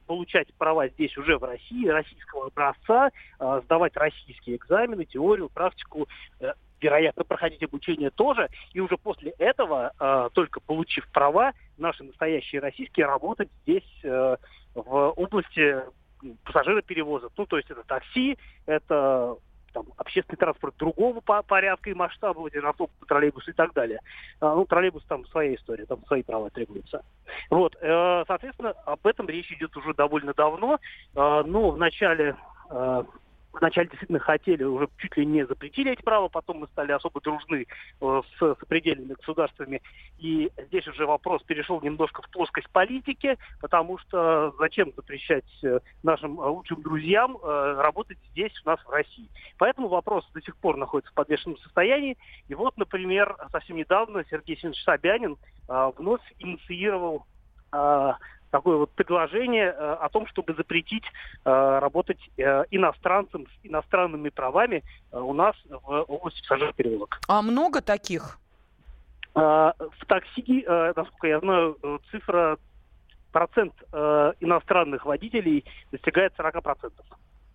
получать 0.05 0.53
права 0.59 0.89
здесь 0.89 1.17
уже 1.17 1.39
в 1.39 1.43
России, 1.43 1.87
российского 1.87 2.47
образца, 2.47 3.09
сдавать 3.39 3.97
российские 3.97 4.57
экзамены, 4.57 5.05
теорию, 5.05 5.49
практику, 5.49 6.07
вероятно, 6.81 7.23
проходить 7.23 7.63
обучение 7.63 8.09
тоже, 8.09 8.49
и 8.73 8.79
уже 8.79 8.97
после 8.97 9.31
этого, 9.37 9.91
э, 9.99 10.29
только 10.33 10.59
получив 10.59 11.07
права, 11.11 11.53
наши 11.77 12.03
настоящие 12.03 12.61
российские 12.61 13.05
работать 13.05 13.49
здесь 13.63 13.89
э, 14.03 14.37
в 14.75 15.09
области 15.11 15.77
пассажироперевозок. 16.43 17.31
Ну, 17.37 17.45
то 17.45 17.57
есть 17.57 17.69
это 17.69 17.83
такси, 17.83 18.37
это 18.65 19.37
там, 19.73 19.85
общественный 19.97 20.37
транспорт 20.37 20.75
другого 20.77 21.21
порядка 21.21 21.89
и 21.89 21.93
масштаба, 21.93 22.39
вроде 22.39 22.59
автобусы, 22.59 22.97
троллейбусы 23.07 23.51
и 23.51 23.53
так 23.53 23.73
далее. 23.73 23.99
А, 24.39 24.55
ну, 24.55 24.65
троллейбус 24.65 25.03
там 25.05 25.25
своя 25.27 25.53
история, 25.55 25.85
там 25.85 26.03
свои 26.07 26.23
права 26.23 26.49
требуются. 26.49 27.03
Вот, 27.49 27.75
э, 27.79 28.23
соответственно, 28.27 28.71
об 28.85 29.05
этом 29.05 29.27
речь 29.27 29.51
идет 29.51 29.75
уже 29.77 29.93
довольно 29.93 30.33
давно, 30.33 30.75
э, 30.75 31.43
но 31.45 31.71
в 31.71 31.77
начале 31.77 32.35
вначале 33.59 33.87
действительно 33.87 34.19
хотели, 34.19 34.63
уже 34.63 34.87
чуть 34.97 35.17
ли 35.17 35.25
не 35.25 35.45
запретили 35.45 35.91
эти 35.91 36.01
права, 36.01 36.27
потом 36.27 36.59
мы 36.59 36.67
стали 36.67 36.91
особо 36.91 37.21
дружны 37.21 37.65
э, 38.01 38.21
с 38.37 38.55
сопредельными 38.59 39.13
государствами. 39.13 39.81
И 40.17 40.51
здесь 40.67 40.87
уже 40.87 41.05
вопрос 41.05 41.43
перешел 41.43 41.81
немножко 41.81 42.21
в 42.21 42.29
плоскость 42.29 42.69
политики, 42.69 43.37
потому 43.61 43.97
что 43.97 44.53
зачем 44.59 44.91
запрещать 44.95 45.45
э, 45.63 45.79
нашим 46.03 46.39
э, 46.39 46.47
лучшим 46.47 46.81
друзьям 46.81 47.37
работать 47.41 48.17
здесь, 48.31 48.51
у 48.65 48.69
нас 48.69 48.79
в 48.83 48.89
России. 48.89 49.29
Поэтому 49.57 49.87
вопрос 49.87 50.27
до 50.33 50.41
сих 50.41 50.55
пор 50.57 50.77
находится 50.77 51.11
в 51.11 51.15
подвешенном 51.15 51.57
состоянии. 51.57 52.17
И 52.47 52.55
вот, 52.55 52.77
например, 52.77 53.35
совсем 53.51 53.77
недавно 53.77 54.23
Сергей 54.29 54.57
Семенович 54.57 54.83
Собянин 54.83 55.37
вновь 55.67 56.21
инициировал 56.39 57.25
такое 58.51 58.77
вот 58.77 58.91
предложение 58.91 59.67
э, 59.67 59.93
о 60.01 60.09
том, 60.09 60.27
чтобы 60.27 60.53
запретить 60.53 61.03
э, 61.45 61.79
работать 61.79 62.19
э, 62.37 62.63
иностранцам 62.71 63.45
с 63.47 63.65
иностранными 63.65 64.29
правами 64.29 64.83
у 65.11 65.33
нас 65.33 65.55
в 65.69 66.05
области 66.07 66.41
пассажирперевозок. 66.41 67.19
А 67.27 67.41
много 67.41 67.81
таких? 67.81 68.39
В 69.33 70.05
такси, 70.07 70.65
насколько 70.67 71.27
я 71.27 71.39
знаю, 71.39 71.77
цифра 72.09 72.57
процент 73.31 73.73
иностранных 74.39 75.05
водителей 75.05 75.63
достигает 75.91 76.33
40%. 76.35 76.91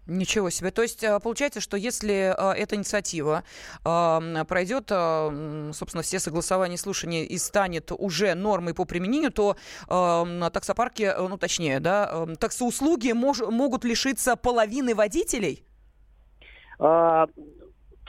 Ничего 0.06 0.50
себе. 0.50 0.72
То 0.72 0.82
есть 0.82 1.04
э, 1.04 1.20
получается, 1.20 1.60
что 1.60 1.76
если 1.76 2.34
э, 2.36 2.52
эта 2.54 2.74
инициатива 2.74 3.44
э, 3.84 4.44
пройдет, 4.48 4.88
собственно, 4.88 6.02
все 6.02 6.18
согласования 6.18 6.76
слушания 6.76 7.24
и 7.24 7.38
станет 7.38 7.92
уже 7.96 8.34
нормой 8.34 8.74
по 8.74 8.84
применению, 8.84 9.30
то 9.30 9.56
таксопарки, 9.86 11.12
ну 11.16 11.36
точнее, 11.38 11.80
да, 11.80 12.26
таксоуслуги 12.38 13.12
мож, 13.12 13.40
могут 13.40 13.84
лишиться 13.84 14.36
половины 14.36 14.94
водителей? 14.94 15.64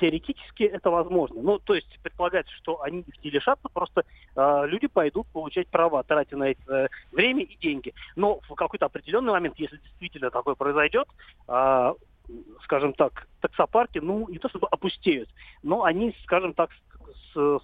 Теоретически 0.03 0.63
это 0.63 0.89
возможно. 0.89 1.41
Ну, 1.41 1.59
то 1.59 1.75
есть 1.75 1.87
предполагается, 2.01 2.53
что 2.55 2.81
они 2.81 3.05
их 3.07 3.23
не 3.23 3.29
лишатся, 3.29 3.69
просто 3.69 4.03
э, 4.35 4.63
люди 4.67 4.87
пойдут 4.87 5.27
получать 5.27 5.69
права, 5.69 6.03
тратя 6.03 6.35
на 6.35 6.49
это 6.49 6.73
э, 6.73 6.87
время 7.13 7.43
и 7.43 7.55
деньги. 7.55 7.93
Но 8.17 8.41
в 8.41 8.53
какой-то 8.53 8.87
определенный 8.87 9.31
момент, 9.31 9.57
если 9.59 9.77
действительно 9.77 10.29
такое 10.29 10.55
произойдет, 10.55 11.07
э, 11.47 11.93
скажем 12.65 12.91
так, 12.91 13.29
таксопарки, 13.39 13.99
ну, 13.99 14.27
не 14.27 14.39
то 14.39 14.49
чтобы 14.49 14.67
опустеют, 14.67 15.29
но 15.61 15.85
они, 15.85 16.13
скажем 16.23 16.53
так, 16.53 16.71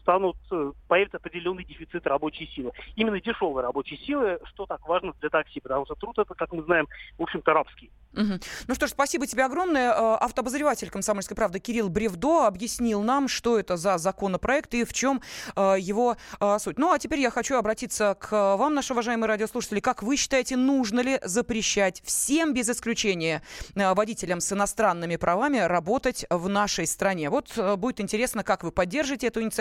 станут, 0.02 0.38
э, 0.52 0.72
появится 0.88 1.18
определенный 1.18 1.64
дефицит 1.64 2.06
рабочей 2.08 2.48
силы. 2.48 2.72
Именно 2.96 3.22
дешевой 3.22 3.64
рабочей 3.64 3.98
силы, 3.98 4.40
что 4.46 4.66
так 4.66 4.88
важно 4.88 5.14
для 5.20 5.30
такси, 5.30 5.60
потому 5.60 5.86
что 5.86 5.96
труд 5.96 6.18
это, 6.18 6.34
как 6.34 6.52
мы 6.52 6.64
знаем, 6.64 6.88
в 7.18 7.24
общем-то, 7.24 7.54
рабский. 7.54 7.92
Угу. 8.14 8.40
Ну 8.68 8.76
что 8.76 8.88
ж, 8.88 8.90
спасибо 8.90 9.28
тебе 9.28 9.46
огромное. 9.46 9.92
Э, 9.92 10.16
автообозреватель 10.20 10.90
«Комсомольской 10.90 11.36
правды» 11.36 11.60
Кирилл 11.60 11.90
Бревдо 11.90 12.48
объяснил 12.48 13.04
нам, 13.04 13.28
что 13.28 13.60
это 13.60 13.78
за 13.78 13.98
законопроект 13.98 14.74
и 14.74 14.84
в 14.84 14.94
чем 14.94 15.22
э, 15.56 15.76
его 15.80 16.18
э, 16.40 16.60
суть. 16.60 16.78
Ну 16.78 16.92
а 16.92 17.00
теперь 17.00 17.20
я 17.20 17.30
хочу 17.30 17.56
обратиться 17.56 18.16
к 18.20 18.58
вам, 18.58 18.74
наши 18.74 18.94
уважаемые 18.94 19.28
радиослушатели. 19.28 19.80
Как 19.80 20.04
вы 20.04 20.18
считаете, 20.18 20.58
нужно 20.58 21.02
ли 21.02 21.20
запрещать 21.24 22.02
всем 22.04 22.54
без 22.54 22.70
исключения 22.70 23.44
э, 23.76 23.94
водителям 23.94 24.42
с 24.42 24.52
иностранными 24.52 25.16
правами 25.16 25.60
работать 25.60 26.26
в 26.30 26.50
нашей 26.50 26.88
стране? 26.88 27.30
Вот 27.30 27.54
э, 27.58 27.76
будет 27.76 28.02
интересно, 28.02 28.44
как 28.44 28.64
вы 28.64 28.72
поддержите 28.72 29.28
эту 29.28 29.42
инициативу 29.42 29.59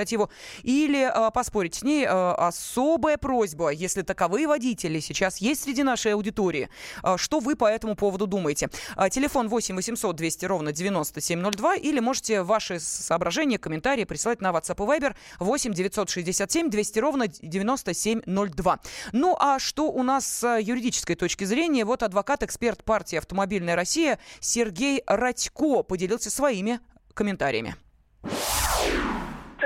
или 0.62 1.00
э, 1.00 1.30
поспорить 1.30 1.76
с 1.76 1.82
ней. 1.82 2.04
Э, 2.04 2.32
особая 2.32 3.16
просьба, 3.16 3.70
если 3.70 4.02
таковые 4.02 4.46
водители 4.46 5.00
сейчас 5.00 5.38
есть 5.38 5.62
среди 5.62 5.82
нашей 5.82 6.14
аудитории, 6.14 6.68
э, 7.02 7.16
что 7.16 7.40
вы 7.40 7.56
по 7.56 7.66
этому 7.66 7.96
поводу 7.96 8.26
думаете? 8.26 8.68
А, 8.96 9.10
телефон 9.10 9.48
8 9.48 9.76
800 9.76 10.16
200 10.16 10.44
ровно 10.46 10.72
9702 10.72 11.76
или 11.76 12.00
можете 12.00 12.42
ваши 12.42 12.80
соображения, 12.80 13.58
комментарии 13.58 14.04
присылать 14.04 14.40
на 14.40 14.50
WhatsApp 14.50 14.82
и 14.82 15.00
Viber 15.00 15.14
8 15.38 15.74
967 15.74 16.70
200 16.70 16.98
ровно 16.98 17.28
9702. 17.28 18.78
Ну 19.12 19.36
а 19.38 19.58
что 19.58 19.90
у 19.90 20.02
нас 20.02 20.26
с 20.26 20.58
юридической 20.58 21.14
точки 21.14 21.44
зрения? 21.44 21.84
Вот 21.84 22.02
адвокат-эксперт 22.02 22.84
партии 22.84 23.16
«Автомобильная 23.16 23.76
Россия» 23.76 24.18
Сергей 24.40 25.02
Радько 25.06 25.82
поделился 25.82 26.30
своими 26.30 26.80
комментариями. 27.14 27.76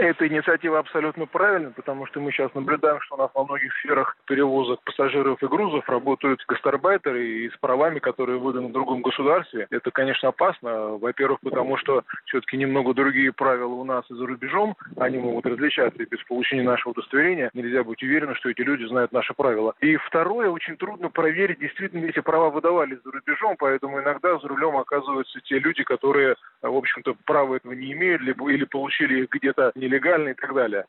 Эта 0.03 0.27
инициатива 0.27 0.81
абсолютно 0.81 1.27
правильна, 1.27 1.71
потому 1.71 2.07
что 2.07 2.19
мы 2.19 2.33
сейчас 2.33 2.53
наблюдаем, 2.55 3.01
что 3.03 3.15
у 3.15 3.19
нас 3.19 3.31
во 3.35 3.45
многих 3.45 3.73
сферах 3.75 4.17
перевозок 4.27 4.81
пассажиров 4.83 5.41
и 5.41 5.47
грузов 5.47 5.89
работают 5.89 6.45
гастарбайтеры 6.49 7.25
и 7.25 7.49
с 7.49 7.57
правами, 7.59 8.01
которые 8.01 8.41
выданы 8.41 8.67
в 8.67 8.73
другом 8.73 9.03
государстве. 9.03 9.69
Это, 9.71 9.93
конечно, 9.93 10.31
опасно. 10.31 10.99
Во-первых, 10.99 11.39
потому 11.39 11.77
что 11.77 12.03
все-таки 12.25 12.57
немного 12.57 12.95
другие 12.95 13.33
правила 13.33 13.75
у 13.75 13.85
нас 13.85 14.05
и 14.11 14.15
за 14.15 14.27
рубежом. 14.27 14.75
Они 14.97 15.19
могут 15.19 15.47
различаться, 15.47 16.03
и 16.03 16.07
без 16.07 16.21
получения 16.25 16.65
нашего 16.65 16.91
удостоверения 16.91 17.51
нельзя 17.55 17.85
быть 17.85 18.03
уверенным, 18.03 18.35
что 18.35 18.51
эти 18.51 18.63
люди 18.63 18.85
знают 18.87 19.13
наши 19.13 19.33
правила. 19.35 19.73
И 19.81 19.95
второе, 19.99 20.51
очень 20.51 20.77
трудно 20.79 21.11
проверить, 21.11 21.61
действительно 21.61 22.07
эти 22.07 22.19
права 22.19 22.51
выдавались 22.51 22.99
за 23.05 23.13
рубежом, 23.13 23.55
поэтому 23.57 24.01
иногда 24.01 24.37
за 24.39 24.49
рулем 24.49 24.79
оказываются 24.79 25.41
те 25.43 25.61
люди, 25.61 25.85
которые, 25.85 26.35
в 26.61 26.75
общем-то, 26.75 27.15
права 27.25 27.55
этого 27.55 27.73
не 27.73 27.93
имеют, 27.93 28.21
либо 28.23 28.51
или 28.51 28.65
получили 28.65 29.21
их 29.21 29.31
где-то 29.31 29.71
нелегально 29.93 30.31
и 30.31 30.35
так 30.35 30.55
далее. 30.55 30.87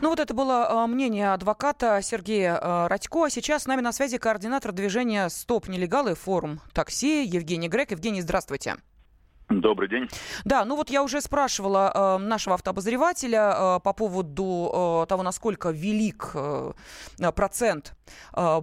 Ну 0.00 0.10
вот 0.10 0.20
это 0.20 0.34
было 0.34 0.84
э, 0.84 0.86
мнение 0.86 1.32
адвоката 1.32 2.00
Сергея 2.02 2.58
э, 2.60 2.86
Радько. 2.86 3.24
А 3.24 3.30
сейчас 3.30 3.62
с 3.62 3.66
нами 3.66 3.80
на 3.80 3.92
связи 3.92 4.18
координатор 4.18 4.72
движения 4.72 5.28
«Стоп 5.28 5.68
нелегалы» 5.68 6.14
форум 6.14 6.60
такси 6.74 7.24
Евгений 7.24 7.68
Грек. 7.68 7.92
Евгений, 7.92 8.20
здравствуйте. 8.20 8.76
Добрый 9.48 9.88
день. 9.88 10.08
Да, 10.44 10.64
ну 10.64 10.76
вот 10.76 10.90
я 10.90 11.02
уже 11.02 11.20
спрашивала 11.20 11.92
э, 11.94 12.18
нашего 12.18 12.54
автообозревателя 12.56 13.54
э, 13.78 13.80
по 13.80 13.92
поводу 13.92 15.02
э, 15.04 15.06
того, 15.08 15.22
насколько 15.22 15.70
велик 15.70 16.32
э, 16.34 16.72
процент 17.34 17.94
э, 18.36 18.62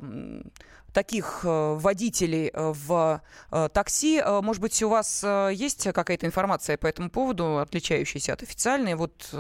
таких 0.94 1.42
э, 1.44 1.74
водителей 1.76 2.50
э, 2.54 2.72
в 2.74 3.22
э, 3.52 3.70
такси. 3.74 4.22
Может 4.24 4.62
быть, 4.62 4.82
у 4.84 4.90
вас 4.90 5.26
есть 5.52 5.92
какая-то 5.92 6.26
информация 6.26 6.78
по 6.78 6.88
этому 6.88 7.10
поводу, 7.10 7.58
отличающаяся 7.58 8.34
от 8.34 8.44
официальной? 8.44 8.96
Вот 8.96 9.34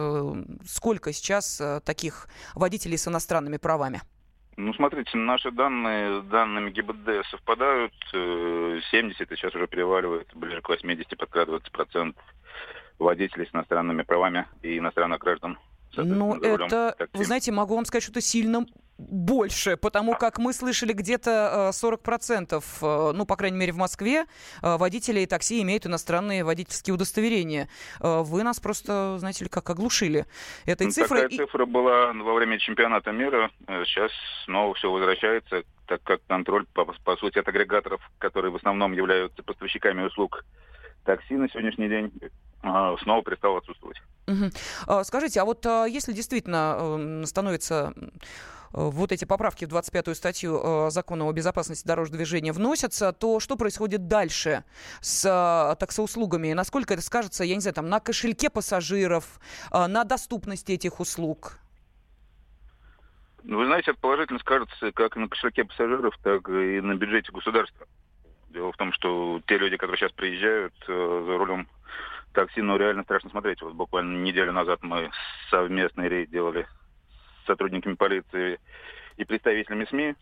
сколько 0.68 1.14
сейчас 1.14 1.62
таких 1.86 2.28
водителей 2.56 2.98
с 2.98 3.08
иностранными 3.08 3.58
правами? 3.58 4.02
Ну, 4.58 4.74
смотрите, 4.74 5.18
наши 5.18 5.52
данные 5.52 6.22
с 6.22 6.26
данными 6.26 6.72
ГИБДД 6.72 7.26
совпадают. 7.30 7.94
70, 8.12 9.32
и 9.32 9.36
сейчас 9.36 9.56
уже 9.56 9.68
переваливает, 9.68 10.28
ближе 10.36 10.62
к 10.62 10.70
80 10.70 11.18
подкрадывается 11.18 11.72
процент 11.72 12.18
водителей 13.00 13.48
с 13.48 13.56
иностранными 13.56 14.04
правами 14.04 14.48
и 14.62 14.78
иностранных 14.78 15.20
граждан. 15.20 15.58
Ну, 15.96 16.36
это, 16.36 16.96
вы 17.14 17.26
знаете, 17.26 17.52
могу 17.52 17.76
вам 17.76 17.86
сказать, 17.86 18.04
что 18.04 18.12
это 18.12 18.22
сильно 18.22 18.66
больше, 18.98 19.76
потому 19.78 20.16
как 20.16 20.38
мы 20.38 20.54
слышали 20.54 20.94
где-то 20.94 21.72
40%, 21.74 22.54
э, 22.54 22.60
э, 22.82 23.12
ну, 23.14 23.26
по 23.26 23.36
крайней 23.36 23.58
мере, 23.58 23.72
в 23.72 23.78
Москве 23.78 24.26
э, 24.62 24.78
водители 24.78 25.26
такси 25.26 25.62
имеют 25.62 25.86
иностранные 25.86 26.44
водительские 26.44 26.94
удостоверения. 26.94 27.70
Вы 28.00 28.44
нас 28.44 28.60
просто, 28.60 29.18
знаете 29.18 29.46
ли, 29.46 29.50
как 29.50 29.70
оглушили 29.70 30.26
этой 30.66 30.88
ну, 30.88 30.92
цифрой. 30.92 31.24
Такая 31.24 31.38
цифра 31.38 31.66
была 31.66 32.14
во 32.14 32.34
время 32.34 32.60
чемпионата 32.60 33.12
мира. 33.12 33.52
Сейчас 33.68 34.12
снова 34.46 34.74
все 34.76 34.92
возвращается, 34.92 35.64
так 35.88 36.02
как 36.04 36.22
контроль, 36.28 36.66
по, 36.74 36.86
по 36.86 37.16
сути, 37.18 37.40
от 37.40 37.48
агрегаторов, 37.48 38.02
которые 38.20 38.52
в 38.52 38.56
основном 38.56 38.94
являются 38.94 39.42
поставщиками 39.44 40.04
услуг 40.04 40.46
такси 41.04 41.36
на 41.36 41.50
сегодняшний 41.50 41.90
день 41.90 42.12
снова 42.62 43.24
перестал 43.24 43.58
отсутствовать. 43.58 44.02
Угу. 44.28 45.04
Скажите, 45.04 45.42
а 45.42 45.46
вот 45.46 45.66
если 45.66 46.14
действительно 46.14 47.26
становится 47.26 47.94
вот 48.74 49.12
эти 49.12 49.26
поправки 49.26 49.66
в 49.66 49.70
25-ю 49.70 50.16
статью 50.16 50.62
э, 50.62 50.90
закона 50.90 51.26
о 51.26 51.32
безопасности 51.32 51.86
дорожного 51.88 52.18
движения 52.18 52.52
вносятся, 52.52 53.14
то 53.14 53.40
что 53.40 53.56
происходит 53.56 54.08
дальше 54.08 54.64
с 55.00 55.26
э, 55.26 55.76
таксоуслугами? 55.80 56.54
Насколько 56.54 56.96
это 56.96 57.04
скажется, 57.04 57.44
я 57.44 57.56
не 57.56 57.62
знаю, 57.62 57.76
там, 57.76 57.88
на 57.88 58.00
кошельке 58.00 58.50
пассажиров, 58.50 59.40
э, 59.72 59.88
на 59.88 60.04
доступности 60.04 60.72
этих 60.72 61.00
услуг? 61.00 61.60
Ну, 63.44 63.58
вы 63.60 63.66
знаете, 63.66 63.92
это 63.92 64.00
положительно 64.00 64.40
скажется 64.40 64.92
как 64.92 65.16
на 65.18 65.28
кошельке 65.28 65.66
пассажиров, 65.66 66.18
так 66.24 66.50
и 66.50 66.82
на 66.82 66.96
бюджете 66.96 67.32
государства. 67.32 67.86
Дело 68.50 68.72
в 68.72 68.78
том, 68.78 68.92
что 68.94 69.42
те 69.48 69.58
люди, 69.58 69.78
которые 69.78 69.98
сейчас 69.98 70.12
приезжают 70.14 70.74
за 70.88 71.38
рулем 71.38 71.68
такси, 72.34 72.62
ну, 72.62 72.78
реально 72.78 73.04
страшно 73.04 73.30
смотреть. 73.30 73.62
Вот 73.62 73.74
буквально 73.74 74.24
неделю 74.24 74.54
назад 74.54 74.80
мы 74.82 75.12
совместный 75.50 76.08
рейд 76.08 76.30
делали 76.30 76.68
сотрудниками 77.46 77.96
полиции 77.96 78.60
и 79.18 79.26
представителями 79.26 79.86
СМИ. 79.86 80.16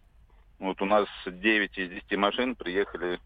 Вот 0.60 0.82
у 0.82 0.86
нас 0.86 1.08
9 1.26 1.78
из 1.78 1.90
10 1.90 2.18
машин 2.18 2.56
приехали 2.56 3.20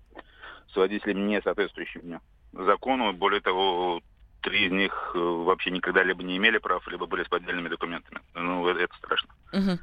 с 0.71 0.75
водителями 0.75 1.21
не 1.21 1.41
соответствующими 1.41 2.19
закону. 2.53 3.13
Более 3.13 3.41
того, 3.41 4.01
три 4.41 4.67
из 4.67 4.71
них 4.71 5.11
э, 5.15 5.19
вообще 5.19 5.71
никогда 5.71 6.03
либо 6.03 6.23
не 6.23 6.37
имели 6.37 6.59
прав, 6.59 6.87
либо 6.87 7.07
были 7.07 7.23
с 7.23 7.27
поддельными 7.27 7.67
документами. 7.67 8.21
Ну, 8.35 8.67
это 8.67 8.95
страшно. 8.97 9.29
Угу. 9.55 9.79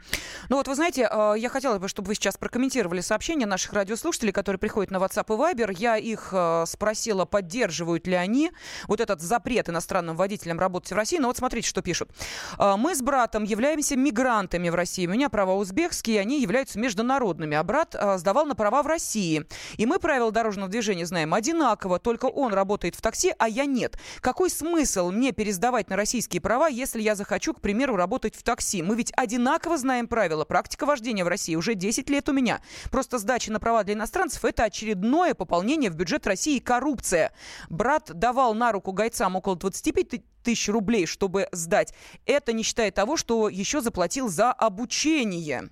Ну 0.50 0.56
вот, 0.56 0.68
вы 0.68 0.74
знаете, 0.74 1.08
э, 1.10 1.34
я 1.38 1.48
хотела 1.48 1.78
бы, 1.78 1.88
чтобы 1.88 2.08
вы 2.08 2.14
сейчас 2.14 2.36
прокомментировали 2.36 3.00
сообщения 3.00 3.46
наших 3.46 3.72
радиослушателей, 3.72 4.30
которые 4.30 4.58
приходят 4.58 4.90
на 4.90 4.98
WhatsApp 4.98 5.24
и 5.28 5.56
Viber. 5.56 5.74
Я 5.78 5.96
их 5.96 6.28
э, 6.32 6.64
спросила, 6.66 7.24
поддерживают 7.24 8.06
ли 8.06 8.14
они 8.14 8.52
вот 8.86 9.00
этот 9.00 9.22
запрет 9.22 9.70
иностранным 9.70 10.14
водителям 10.14 10.60
работать 10.60 10.92
в 10.92 10.94
России. 10.94 11.16
Но 11.18 11.28
вот 11.28 11.38
смотрите, 11.38 11.66
что 11.66 11.80
пишут. 11.80 12.10
Мы 12.58 12.94
с 12.94 13.00
братом 13.00 13.44
являемся 13.44 13.96
мигрантами 13.96 14.68
в 14.68 14.74
России. 14.74 15.06
У 15.06 15.10
меня 15.10 15.30
права 15.30 15.54
узбекские, 15.54 16.20
они 16.20 16.42
являются 16.42 16.78
международными. 16.78 17.56
А 17.56 17.62
брат 17.64 17.96
сдавал 18.16 18.44
на 18.44 18.54
права 18.54 18.82
в 18.82 18.86
России. 18.86 19.46
И 19.76 19.86
мы 19.86 19.98
правила 19.98 20.30
дорожного 20.30 20.68
движения 20.68 21.06
знаем 21.06 21.32
одинаково, 21.32 21.98
только 21.98 22.26
он 22.26 22.52
работает 22.52 22.94
в 22.94 23.00
такси, 23.00 23.34
а 23.38 23.48
я 23.48 23.64
нет. 23.64 23.96
Какой 24.20 24.50
смысл 24.50 25.10
мне 25.10 25.32
пересдавать 25.32 25.88
на 25.88 25.96
российские 25.96 26.42
права, 26.42 26.68
если 26.68 27.00
я 27.00 27.14
захочу, 27.14 27.54
к 27.54 27.60
примеру, 27.60 27.96
работать 27.96 28.36
в 28.36 28.42
такси? 28.42 28.82
Мы 28.82 28.96
ведь 28.96 29.12
одинаково 29.16 29.61
знаем 29.76 30.06
правила. 30.06 30.44
Практика 30.44 30.86
вождения 30.86 31.24
в 31.24 31.28
России 31.28 31.54
уже 31.54 31.74
10 31.74 32.08
лет 32.10 32.28
у 32.28 32.32
меня. 32.32 32.60
Просто 32.90 33.18
сдача 33.18 33.52
на 33.52 33.60
права 33.60 33.84
для 33.84 33.94
иностранцев– 33.94 34.44
это 34.44 34.64
очередное 34.64 35.34
пополнение 35.34 35.90
в 35.90 35.96
бюджет 35.96 36.26
России 36.26 36.56
и 36.56 36.60
коррупция. 36.60 37.32
Брат 37.70 38.10
давал 38.12 38.54
на 38.54 38.72
руку 38.72 38.92
гайцам 38.92 39.36
около 39.36 39.56
25 39.56 40.22
тысяч 40.42 40.68
рублей, 40.68 41.06
чтобы 41.06 41.48
сдать. 41.52 41.94
Это 42.26 42.52
не 42.52 42.62
считая 42.62 42.90
того, 42.90 43.16
что 43.16 43.48
еще 43.48 43.80
заплатил 43.80 44.28
за 44.28 44.52
обучение. 44.52 45.70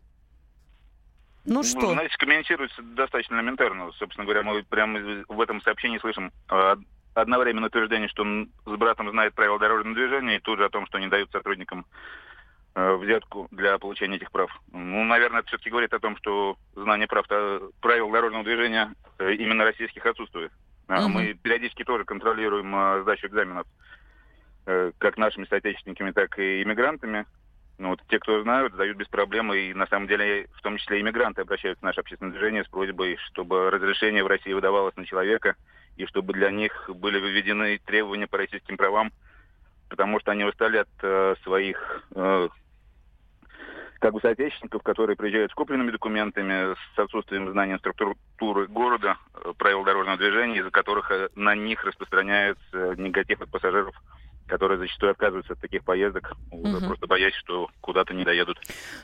Ну, 1.44 1.54
ну 1.54 1.62
что? 1.62 1.92
Знаете, 1.92 2.16
комментируется 2.18 2.82
достаточно 2.82 3.36
элементарно. 3.36 3.90
Собственно 3.92 4.24
говоря, 4.24 4.42
мы 4.42 4.62
прямо 4.62 5.00
в 5.28 5.40
этом 5.40 5.62
сообщении 5.62 5.98
слышим 5.98 6.32
а, 6.48 6.76
одновременно 7.14 7.66
утверждение, 7.66 8.08
что 8.08 8.22
он 8.22 8.50
с 8.66 8.76
братом 8.76 9.10
знает 9.10 9.34
правила 9.34 9.58
дорожного 9.58 9.94
движения, 9.94 10.36
и 10.36 10.40
тут 10.40 10.58
же 10.58 10.64
о 10.64 10.70
том, 10.70 10.86
что 10.86 10.98
не 10.98 11.08
дают 11.08 11.30
сотрудникам 11.30 11.86
взятку 12.74 13.48
для 13.50 13.78
получения 13.78 14.16
этих 14.16 14.30
прав. 14.30 14.50
Ну, 14.72 15.04
наверное, 15.04 15.40
это 15.40 15.48
все-таки 15.48 15.70
говорит 15.70 15.92
о 15.92 15.98
том, 15.98 16.16
что 16.16 16.56
знание 16.74 17.08
прав, 17.08 17.26
правил 17.80 18.10
дорожного 18.10 18.44
движения 18.44 18.94
э, 19.18 19.34
именно 19.34 19.64
российских 19.64 20.06
отсутствует. 20.06 20.52
Uh-huh. 20.86 21.08
Мы 21.08 21.34
периодически 21.34 21.84
тоже 21.84 22.04
контролируем 22.04 22.74
э, 22.74 23.02
сдачу 23.02 23.26
экзаменов 23.26 23.66
э, 24.66 24.92
как 24.98 25.18
нашими 25.18 25.46
соотечественниками, 25.46 26.12
так 26.12 26.38
и 26.38 26.62
иммигрантами. 26.62 27.26
Ну, 27.78 27.90
вот 27.90 28.02
те, 28.08 28.18
кто 28.18 28.42
знают, 28.42 28.74
сдают 28.74 28.96
без 28.96 29.08
проблем, 29.08 29.52
и 29.52 29.72
на 29.72 29.86
самом 29.86 30.06
деле 30.06 30.48
в 30.54 30.62
том 30.62 30.76
числе 30.76 31.00
иммигранты 31.00 31.42
обращаются 31.42 31.80
в 31.80 31.84
наше 31.84 32.00
общественное 32.00 32.32
движение 32.32 32.64
с 32.64 32.68
просьбой, 32.68 33.16
чтобы 33.28 33.70
разрешение 33.70 34.22
в 34.22 34.28
России 34.28 34.52
выдавалось 34.52 34.96
на 34.96 35.06
человека– 35.06 35.56
и 36.00 36.06
чтобы 36.06 36.32
для 36.32 36.50
них 36.50 36.88
были 36.94 37.18
выведены 37.18 37.78
требования 37.84 38.26
по 38.26 38.38
российским 38.38 38.76
правам, 38.76 39.12
потому 39.90 40.20
что 40.20 40.30
они 40.30 40.44
устали 40.44 40.78
от 40.78 40.88
э, 41.02 41.34
своих 41.42 42.02
э, 42.14 42.48
как 43.98 44.14
бы 44.14 44.20
соотечественников, 44.20 44.82
которые 44.82 45.16
приезжают 45.16 45.52
с 45.52 45.54
купленными 45.54 45.90
документами, 45.90 46.74
с 46.94 46.98
отсутствием 46.98 47.50
знания 47.52 47.78
структуры 47.78 48.66
города, 48.68 49.18
э, 49.34 49.52
правил 49.58 49.84
дорожного 49.84 50.16
движения, 50.16 50.60
из-за 50.60 50.70
которых 50.70 51.10
э, 51.10 51.28
на 51.34 51.54
них 51.54 51.84
распространяется 51.84 52.94
негатив 52.96 53.42
от 53.42 53.50
пассажиров 53.50 53.94
которые 54.50 54.78
зачастую 54.78 55.12
отказываются 55.12 55.52
от 55.52 55.60
таких 55.60 55.84
поездок, 55.84 56.32
угу. 56.50 56.78
просто 56.80 57.06
боясь, 57.06 57.34
что 57.34 57.68
куда-то 57.80 58.12
не 58.12 58.24
доедут. 58.24 58.58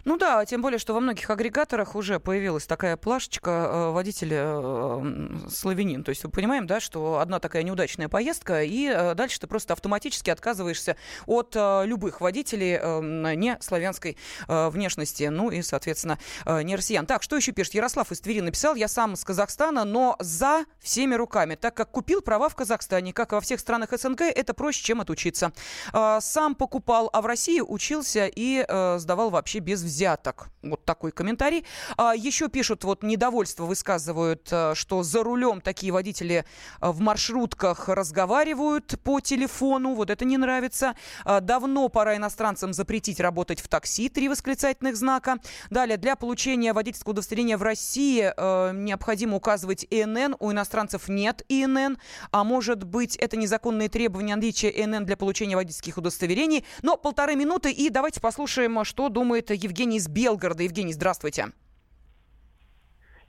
Ну 0.04 0.18
да, 0.18 0.44
тем 0.44 0.60
более, 0.60 0.78
что 0.78 0.92
во 0.92 1.00
многих 1.00 1.30
агрегаторах 1.30 1.94
уже 1.94 2.18
появилась 2.18 2.66
такая 2.66 2.96
плашечка 2.96 3.50
э, 3.50 3.90
водителя 3.92 4.42
э, 4.42 5.48
славянин. 5.48 6.02
То 6.02 6.10
есть 6.10 6.24
мы 6.24 6.30
понимаем, 6.30 6.66
да, 6.66 6.80
что 6.80 7.20
одна 7.20 7.38
такая 7.38 7.62
неудачная 7.62 8.08
поездка, 8.08 8.64
и 8.64 8.86
э, 8.86 9.14
дальше 9.14 9.38
ты 9.38 9.46
просто 9.46 9.72
автоматически 9.72 10.30
отказываешься 10.30 10.96
от 11.26 11.54
любых 11.54 12.20
водителей 12.20 13.36
не 13.36 13.56
славянской 13.60 14.16
внешности, 14.48 15.24
ну 15.24 15.50
и, 15.50 15.62
соответственно, 15.62 16.18
не 16.44 16.74
россиян. 16.74 17.06
Так, 17.06 17.22
что 17.22 17.36
еще 17.36 17.52
пишет? 17.52 17.74
Ярослав 17.74 18.10
из 18.10 18.20
Твери 18.20 18.40
написал, 18.40 18.74
я 18.74 18.88
сам 18.88 19.14
с 19.14 19.24
Казахстана, 19.24 19.84
но 19.84 20.16
за 20.18 20.64
всеми 20.80 21.14
руками, 21.14 21.54
так 21.54 21.74
как 21.74 21.92
купил 21.92 22.20
права 22.20 22.48
в 22.48 22.56
Казахстане, 22.56 23.12
как 23.12 23.32
и 23.32 23.36
во 23.36 23.40
всех 23.40 23.60
странах 23.60 23.90
СНГ, 23.92 24.22
это 24.22 24.52
проще, 24.52 24.82
чем 24.82 25.00
отучиться 25.00 25.35
учиться. 25.36 25.52
А, 25.92 26.20
сам 26.20 26.54
покупал, 26.54 27.10
а 27.12 27.20
в 27.20 27.26
России 27.26 27.60
учился 27.60 28.26
и 28.26 28.64
э, 28.66 28.98
сдавал 28.98 29.30
вообще 29.30 29.58
без 29.58 29.82
взяток. 29.82 30.48
Вот 30.62 30.84
такой 30.84 31.12
комментарий. 31.12 31.64
А, 31.96 32.14
еще 32.14 32.48
пишут, 32.48 32.84
вот 32.84 33.02
недовольство 33.02 33.64
высказывают, 33.64 34.48
э, 34.50 34.74
что 34.74 35.02
за 35.02 35.22
рулем 35.22 35.60
такие 35.60 35.92
водители 35.92 36.44
э, 36.80 36.90
в 36.90 37.00
маршрутках 37.00 37.88
разговаривают 37.88 38.98
по 39.02 39.20
телефону. 39.20 39.94
Вот 39.94 40.10
это 40.10 40.24
не 40.24 40.38
нравится. 40.38 40.94
А, 41.24 41.40
давно 41.40 41.88
пора 41.88 42.16
иностранцам 42.16 42.72
запретить 42.72 43.20
работать 43.20 43.60
в 43.60 43.68
такси. 43.68 44.08
Три 44.08 44.28
восклицательных 44.28 44.96
знака. 44.96 45.36
Далее, 45.70 45.96
для 45.96 46.16
получения 46.16 46.72
водительского 46.72 47.12
удостоверения 47.12 47.56
в 47.56 47.62
России 47.62 48.32
необходимо 48.72 49.36
указывать 49.36 49.86
ИНН. 49.90 50.36
У 50.38 50.52
иностранцев 50.52 51.08
нет 51.08 51.42
ИНН. 51.48 51.98
А 52.30 52.44
может 52.44 52.84
быть, 52.84 53.16
это 53.16 53.36
незаконные 53.36 53.88
требования 53.88 54.36
наличия 54.36 54.70
ИНН 54.70 55.04
для 55.04 55.16
получения 55.16 55.25
водительских 55.56 55.98
удостоверений. 55.98 56.64
Но 56.82 56.96
полторы 56.96 57.36
минуты, 57.36 57.70
и 57.70 57.90
давайте 57.90 58.20
послушаем, 58.20 58.84
что 58.84 59.08
думает 59.08 59.50
Евгений 59.50 59.98
из 59.98 60.08
Белгорода. 60.08 60.62
Евгений, 60.62 60.92
здравствуйте. 60.92 61.46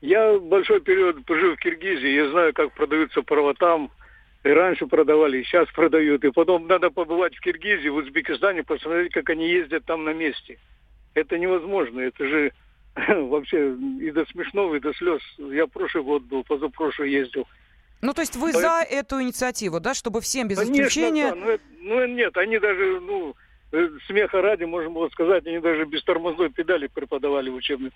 Я 0.01 0.37
большой 0.37 0.81
период 0.81 1.25
пожил 1.25 1.55
в 1.55 1.59
Киргизии, 1.59 2.09
я 2.09 2.29
знаю, 2.29 2.53
как 2.53 2.73
продаются 2.73 3.21
права 3.23 3.53
там. 3.55 3.91
И 4.43 4.49
раньше 4.49 4.85
продавали, 4.85 5.39
и 5.39 5.43
сейчас 5.43 5.67
продают. 5.73 6.23
И 6.23 6.31
потом 6.31 6.67
надо 6.67 6.89
побывать 6.89 7.35
в 7.35 7.41
Киргизии, 7.41 7.89
в 7.89 7.95
Узбекистане, 7.95 8.63
посмотреть, 8.63 9.11
как 9.11 9.29
они 9.29 9.49
ездят 9.49 9.85
там 9.85 10.05
на 10.05 10.13
месте. 10.13 10.59
Это 11.15 11.37
невозможно. 11.37 11.99
Это 11.99 12.25
же 12.25 12.51
вообще 12.95 13.75
и 13.99 14.11
до 14.11 14.25
смешного, 14.27 14.75
и 14.75 14.79
до 14.79 14.93
слез. 14.93 15.21
Я 15.37 15.67
прошлый 15.67 16.03
год 16.03 16.23
был, 16.23 16.43
позапрошлый 16.43 17.11
ездил. 17.11 17.47
Ну, 18.01 18.13
то 18.13 18.21
есть 18.21 18.35
вы 18.35 18.53
Поэтому... 18.53 18.61
за 18.61 18.81
эту 18.83 19.21
инициативу, 19.21 19.79
да, 19.79 19.93
чтобы 19.93 20.21
всем 20.21 20.47
без 20.47 20.57
Конечно, 20.57 20.73
исключения... 20.73 21.29
Да, 21.31 21.35
ну, 21.35 21.59
ну, 21.81 22.05
нет, 22.05 22.37
они 22.37 22.59
даже, 22.59 22.99
ну, 22.99 23.35
э, 23.71 23.89
смеха 24.05 24.41
ради, 24.41 24.65
можно 24.65 24.91
было 24.91 25.09
сказать, 25.09 25.47
они 25.47 25.59
даже 25.59 25.85
без 25.85 26.03
тормозной 26.03 26.49
педали 26.49 26.87
преподавали 26.87 27.49
в 27.49 27.55
учебных 27.55 27.93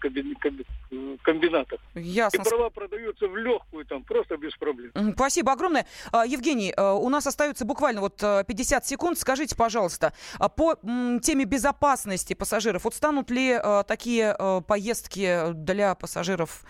комбинатах. 1.22 1.80
Ясно. 1.94 2.42
И 2.42 2.44
права 2.44 2.70
продаются 2.70 3.28
в 3.28 3.38
легкую, 3.38 3.86
там, 3.86 4.04
просто 4.04 4.38
без 4.38 4.56
проблем. 4.56 4.92
Спасибо 5.14 5.52
огромное. 5.52 5.86
А, 6.12 6.26
Евгений, 6.26 6.74
а, 6.76 6.94
у 6.94 7.10
нас 7.10 7.28
остается 7.28 7.66
буквально 7.66 8.02
вот 8.02 8.18
50 8.18 8.86
секунд. 8.88 9.20
Скажите, 9.20 9.56
пожалуйста, 9.56 10.14
а 10.40 10.50
по 10.50 10.76
теме 11.22 11.46
безопасности 11.46 12.34
пассажиров, 12.34 12.86
вот 12.86 12.96
станут 12.96 13.30
ли 13.30 13.60
такие 13.88 14.36
поездки 14.68 15.54
для 15.54 15.94
пассажиров, 15.94 16.64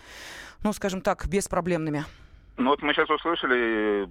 ну, 0.64 0.74
скажем 0.74 1.02
так, 1.02 1.28
беспроблемными? 1.28 2.04
Ну 2.58 2.70
вот 2.70 2.82
мы 2.82 2.94
сейчас 2.94 3.10
услышали, 3.10 4.08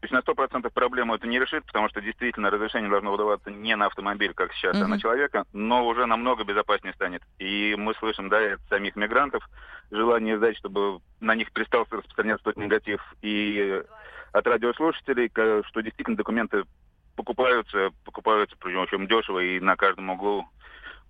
то 0.00 0.02
есть 0.02 0.12
на 0.12 0.18
100% 0.18 0.70
проблему 0.70 1.14
это 1.14 1.26
не 1.26 1.38
решит, 1.38 1.64
потому 1.66 1.88
что 1.88 2.00
действительно 2.00 2.50
разрешение 2.50 2.90
должно 2.90 3.12
выдаваться 3.12 3.50
не 3.50 3.76
на 3.76 3.86
автомобиль, 3.86 4.34
как 4.34 4.52
сейчас, 4.54 4.76
mm-hmm. 4.76 4.84
а 4.84 4.88
на 4.88 5.00
человека, 5.00 5.44
но 5.52 5.86
уже 5.86 6.06
намного 6.06 6.44
безопаснее 6.44 6.94
станет. 6.94 7.22
И 7.38 7.74
мы 7.78 7.94
слышим, 7.94 8.28
да, 8.28 8.54
от 8.54 8.60
самих 8.68 8.96
мигрантов 8.96 9.48
желание 9.90 10.38
сдать, 10.38 10.56
чтобы 10.56 11.00
на 11.20 11.34
них 11.34 11.52
перестал 11.52 11.86
распространяться 11.90 12.44
тот 12.44 12.56
негатив, 12.56 13.02
и 13.22 13.82
от 14.32 14.46
радиослушателей, 14.46 15.30
что 15.66 15.80
действительно 15.80 16.16
документы 16.16 16.64
покупаются, 17.16 17.90
покупаются, 18.04 18.56
причем 18.60 19.08
дешево 19.08 19.40
и 19.40 19.58
на 19.58 19.74
каждом 19.76 20.10
углу 20.10 20.46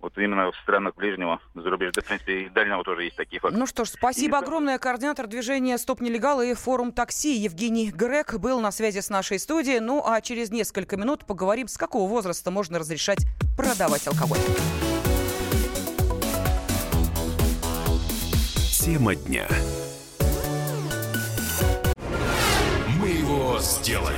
вот 0.01 0.17
именно 0.17 0.51
в 0.51 0.55
странах 0.57 0.95
ближнего 0.95 1.39
зарубежья, 1.55 1.93
да, 1.93 2.01
в 2.01 2.05
принципе, 2.05 2.41
и 2.41 2.49
дальнего 2.49 2.83
тоже 2.83 3.03
есть 3.03 3.15
такие 3.15 3.39
факты. 3.39 3.57
Ну 3.57 3.65
что 3.65 3.85
ж, 3.85 3.89
спасибо 3.89 4.37
и... 4.37 4.41
огромное. 4.41 4.77
Координатор 4.77 5.27
движения 5.27 5.77
«Стоп 5.77 6.01
нелегал» 6.01 6.41
и 6.41 6.53
форум 6.53 6.91
такси 6.91 7.35
Евгений 7.35 7.91
Грек 7.91 8.35
был 8.35 8.61
на 8.61 8.71
связи 8.71 8.99
с 8.99 9.09
нашей 9.09 9.39
студией. 9.39 9.79
Ну 9.79 10.03
а 10.05 10.21
через 10.21 10.51
несколько 10.51 10.97
минут 10.97 11.25
поговорим, 11.25 11.67
с 11.67 11.77
какого 11.77 12.09
возраста 12.09 12.51
можно 12.51 12.79
разрешать 12.79 13.19
продавать 13.57 14.07
алкоголь. 14.07 14.39
Тема 18.71 19.15
дня. 19.15 19.47
Мы 22.99 23.09
его 23.09 23.59
сделали. 23.59 24.17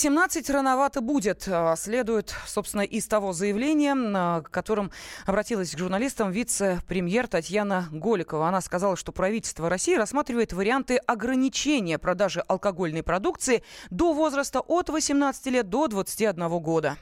18 0.00 0.48
рановато 0.48 1.02
будет, 1.02 1.46
а, 1.46 1.76
следует, 1.76 2.34
собственно, 2.46 2.80
из 2.80 3.06
того 3.06 3.34
заявления, 3.34 3.94
а, 3.94 4.40
которым 4.40 4.90
обратилась 5.26 5.74
к 5.74 5.78
журналистам 5.78 6.30
вице-премьер 6.30 7.28
Татьяна 7.28 7.86
Голикова. 7.92 8.48
Она 8.48 8.62
сказала, 8.62 8.96
что 8.96 9.12
правительство 9.12 9.68
России 9.68 9.96
рассматривает 9.96 10.54
варианты 10.54 10.96
ограничения 10.96 11.98
продажи 11.98 12.40
алкогольной 12.40 13.02
продукции 13.02 13.62
до 13.90 14.14
возраста 14.14 14.60
от 14.60 14.88
18 14.88 15.46
лет 15.48 15.68
до 15.68 15.86
21 15.86 16.48
года. 16.60 16.96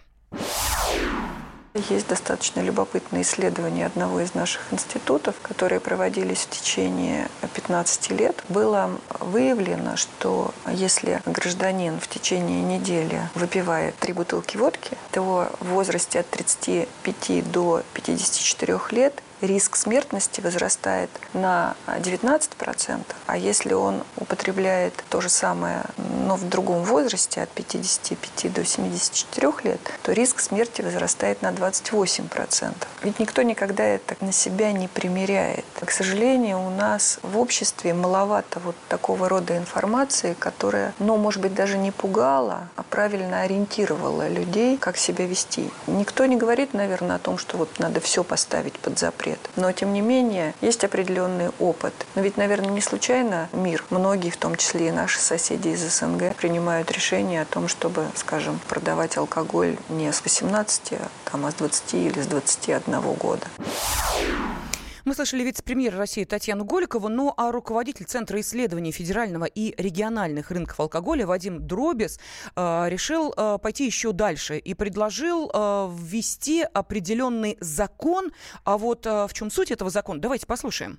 Есть 1.74 2.08
достаточно 2.08 2.60
любопытные 2.60 3.22
исследования 3.22 3.86
одного 3.86 4.20
из 4.20 4.34
наших 4.34 4.72
институтов, 4.72 5.36
которые 5.42 5.80
проводились 5.80 6.38
в 6.38 6.50
течение 6.50 7.28
15 7.54 8.10
лет. 8.10 8.42
Было 8.48 8.90
выявлено, 9.20 9.96
что 9.96 10.52
если 10.66 11.20
гражданин 11.26 12.00
в 12.00 12.08
течение 12.08 12.62
недели 12.62 13.20
выпивает 13.34 13.96
три 13.96 14.12
бутылки 14.12 14.56
водки, 14.56 14.96
то 15.12 15.50
в 15.60 15.68
возрасте 15.68 16.20
от 16.20 16.30
35 16.30 17.50
до 17.50 17.82
54 17.92 18.78
лет 18.90 19.22
риск 19.41 19.76
смертности 19.76 20.41
возрастает 20.41 21.11
на 21.32 21.74
19%, 21.86 23.01
а 23.26 23.36
если 23.36 23.74
он 23.74 24.03
употребляет 24.16 24.95
то 25.09 25.20
же 25.20 25.28
самое, 25.28 25.82
но 26.26 26.36
в 26.36 26.49
другом 26.49 26.82
возрасте, 26.82 27.43
от 27.43 27.51
55 27.51 28.53
до 28.53 28.64
74 28.64 29.53
лет, 29.64 29.80
то 30.03 30.12
риск 30.12 30.41
смерти 30.41 30.82
возрастает 30.82 31.43
на 31.43 31.51
28%. 31.51 32.74
Ведь 33.03 33.18
никто 33.18 33.43
никогда 33.43 33.84
это 33.84 34.16
на 34.20 34.32
себя 34.32 34.72
не 34.72 34.89
примеряет. 34.89 35.64
К 35.84 35.91
сожалению, 35.91 36.61
у 36.61 36.70
нас 36.70 37.18
в 37.22 37.39
обществе 37.39 37.95
маловато 37.95 38.61
вот 38.61 38.76
такого 38.89 39.28
рода 39.28 39.57
информации, 39.57 40.34
которая, 40.39 40.95
ну, 40.99 41.16
может 41.16 41.41
быть, 41.41 41.55
даже 41.55 41.78
не 41.78 41.91
пугала, 41.91 42.68
а 42.76 42.82
правильно 42.82 43.43
ориентировала 43.43 44.28
людей, 44.28 44.76
как 44.78 44.97
себя 44.97 45.26
вести. 45.26 45.70
Никто 45.86 46.26
не 46.26 46.36
говорит, 46.36 46.74
наверное, 46.74 47.16
о 47.16 47.18
том, 47.18 47.39
что 47.39 47.57
вот 47.57 47.78
надо 47.78 48.01
все 48.01 48.24
поставить 48.24 48.78
под 48.78 48.99
запрет 48.99 49.27
запрет. 49.28 49.50
Но, 49.56 49.72
тем 49.72 49.92
не 49.92 50.00
менее, 50.00 50.54
есть 50.60 50.84
определенный 50.84 51.50
опыт. 51.58 51.94
Но 52.14 52.22
ведь, 52.22 52.36
наверное, 52.36 52.70
не 52.70 52.80
случайно 52.80 53.48
мир, 53.52 53.84
многие, 53.90 54.30
в 54.30 54.36
том 54.36 54.56
числе 54.56 54.88
и 54.88 54.90
наши 54.90 55.18
соседи 55.18 55.68
из 55.68 55.80
СНГ, 55.80 56.34
принимают 56.36 56.90
решение 56.90 57.42
о 57.42 57.44
том, 57.44 57.68
чтобы, 57.68 58.06
скажем, 58.14 58.60
продавать 58.68 59.16
алкоголь 59.16 59.76
не 59.88 60.12
с 60.12 60.22
18, 60.22 60.92
а, 60.92 61.08
там, 61.30 61.46
а 61.46 61.50
с 61.50 61.54
20 61.54 61.94
или 61.94 62.20
с 62.20 62.26
21 62.26 63.00
года. 63.14 63.46
Мы 65.09 65.14
слышали 65.14 65.42
вице-премьер 65.42 65.96
России 65.96 66.24
Татьяну 66.24 66.66
Голикову, 66.66 67.09
ну 67.09 67.32
а 67.34 67.50
руководитель 67.50 68.04
Центра 68.04 68.38
исследований 68.42 68.92
федерального 68.92 69.46
и 69.46 69.74
региональных 69.80 70.50
рынков 70.50 70.78
алкоголя 70.80 71.26
Вадим 71.26 71.66
Дробис 71.66 72.20
э, 72.54 72.88
решил 72.90 73.32
э, 73.34 73.56
пойти 73.56 73.86
еще 73.86 74.12
дальше 74.12 74.59
и 74.59 74.74
предложил 74.74 75.50
э, 75.50 75.90
ввести 75.98 76.62
определенный 76.62 77.56
закон. 77.59 78.32
А 78.64 78.76
вот 78.76 79.06
э, 79.06 79.26
в 79.26 79.32
чем 79.32 79.50
суть 79.50 79.70
этого 79.70 79.88
закона? 79.88 80.20
Давайте 80.20 80.46
послушаем. 80.46 80.98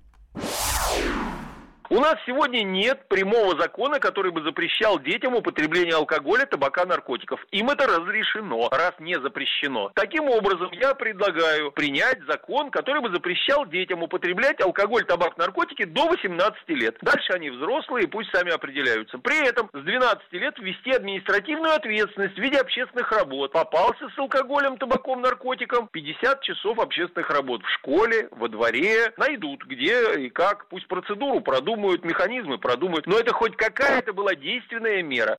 У 1.91 1.99
нас 1.99 2.17
сегодня 2.27 2.61
нет 2.61 3.07
прямого 3.07 3.59
закона, 3.59 3.99
который 3.99 4.31
бы 4.31 4.43
запрещал 4.43 4.99
детям 4.99 5.33
употребление 5.33 5.95
алкоголя, 5.95 6.45
табака, 6.45 6.85
наркотиков. 6.85 7.43
Им 7.49 7.71
это 7.71 7.87
разрешено, 7.87 8.69
раз 8.69 8.93
не 8.99 9.19
запрещено. 9.19 9.91
Таким 9.95 10.29
образом, 10.29 10.69
я 10.73 10.93
предлагаю 10.93 11.71
принять 11.71 12.19
закон, 12.27 12.69
который 12.69 13.01
бы 13.01 13.09
запрещал 13.11 13.65
детям 13.65 14.03
употреблять 14.03 14.61
алкоголь, 14.61 15.03
табак, 15.03 15.35
наркотики 15.39 15.85
до 15.85 16.09
18 16.09 16.69
лет. 16.69 16.95
Дальше 17.01 17.33
они 17.33 17.49
взрослые, 17.49 18.07
пусть 18.07 18.29
сами 18.35 18.51
определяются. 18.51 19.17
При 19.17 19.47
этом 19.47 19.71
с 19.73 19.81
12 19.83 20.31
лет 20.33 20.59
ввести 20.59 20.91
административную 20.91 21.73
ответственность 21.73 22.35
в 22.35 22.39
виде 22.39 22.59
общественных 22.59 23.11
работ. 23.11 23.51
Попался 23.51 24.07
с 24.15 24.19
алкоголем, 24.19 24.77
табаком, 24.77 25.21
наркотиком, 25.21 25.87
50 25.87 26.41
часов 26.43 26.77
общественных 26.77 27.31
работ 27.31 27.63
в 27.63 27.69
школе, 27.79 28.29
во 28.29 28.47
дворе. 28.47 29.11
Найдут, 29.17 29.65
где 29.65 30.19
и 30.19 30.29
как. 30.29 30.67
Пусть 30.67 30.87
процедуру 30.87 31.41
продумают 31.41 31.78
продумают 31.79 32.03
механизмы, 32.03 32.57
продумают. 32.57 33.07
Но 33.07 33.17
это 33.17 33.33
хоть 33.33 33.55
какая-то 33.55 34.11
была 34.11 34.35
действенная 34.35 35.01
мера. 35.01 35.37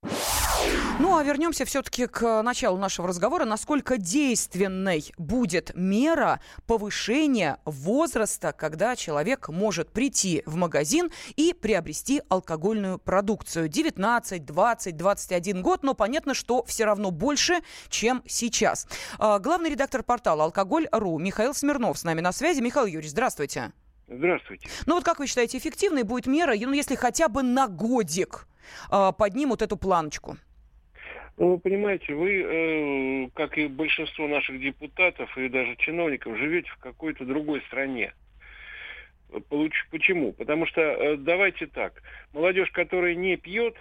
Ну, 0.98 1.16
а 1.16 1.22
вернемся 1.22 1.64
все-таки 1.64 2.06
к 2.06 2.42
началу 2.42 2.78
нашего 2.78 3.08
разговора. 3.08 3.44
Насколько 3.44 3.98
действенной 3.98 5.12
будет 5.18 5.72
мера 5.74 6.40
повышения 6.66 7.58
возраста, 7.64 8.52
когда 8.52 8.96
человек 8.96 9.48
может 9.48 9.90
прийти 9.90 10.42
в 10.46 10.56
магазин 10.56 11.10
и 11.36 11.52
приобрести 11.52 12.22
алкогольную 12.28 12.98
продукцию? 12.98 13.68
19, 13.68 14.44
20, 14.44 14.96
21 14.96 15.62
год, 15.62 15.82
но 15.82 15.94
понятно, 15.94 16.32
что 16.32 16.64
все 16.64 16.84
равно 16.86 17.10
больше, 17.10 17.60
чем 17.90 18.22
сейчас. 18.26 18.86
А, 19.18 19.38
главный 19.38 19.70
редактор 19.70 20.02
портала 20.02 20.44
«Алкоголь.ру» 20.44 21.18
Михаил 21.18 21.54
Смирнов 21.54 21.98
с 21.98 22.04
нами 22.04 22.20
на 22.20 22.32
связи. 22.32 22.60
Михаил 22.60 22.86
Юрьевич, 22.86 23.10
здравствуйте. 23.10 23.72
Здравствуйте. 24.10 24.68
Ну 24.86 24.94
вот 24.96 25.04
как 25.04 25.20
вы 25.20 25.28
считаете, 25.28 25.58
эффективной 25.58 26.02
будет 26.02 26.26
мера, 26.26 26.52
ну 26.58 26.72
если 26.72 26.96
хотя 26.96 27.28
бы 27.28 27.44
на 27.44 27.68
годик 27.68 28.48
э, 28.90 29.12
поднимут 29.16 29.62
эту 29.62 29.76
планочку? 29.76 30.36
Ну, 31.36 31.52
вы 31.52 31.58
понимаете, 31.58 32.14
вы, 32.14 32.42
э, 32.42 33.30
как 33.34 33.56
и 33.56 33.68
большинство 33.68 34.26
наших 34.26 34.60
депутатов 34.60 35.38
и 35.38 35.48
даже 35.48 35.76
чиновников, 35.76 36.36
живете 36.36 36.68
в 36.70 36.78
какой-то 36.78 37.24
другой 37.24 37.62
стране. 37.68 38.12
Почему? 39.90 40.32
Потому 40.32 40.66
что, 40.66 40.80
э, 40.80 41.16
давайте 41.16 41.68
так, 41.68 42.02
молодежь, 42.32 42.70
которая 42.72 43.14
не 43.14 43.36
пьет, 43.36 43.76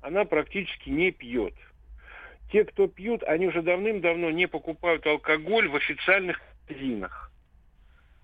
она 0.00 0.24
практически 0.24 0.90
не 0.90 1.10
пьет. 1.10 1.54
Те, 2.52 2.64
кто 2.64 2.86
пьют, 2.86 3.24
они 3.24 3.48
уже 3.48 3.62
давным-давно 3.62 4.30
не 4.30 4.46
покупают 4.46 5.04
алкоголь 5.08 5.68
в 5.68 5.74
официальных 5.74 6.40
магазинах 6.68 7.32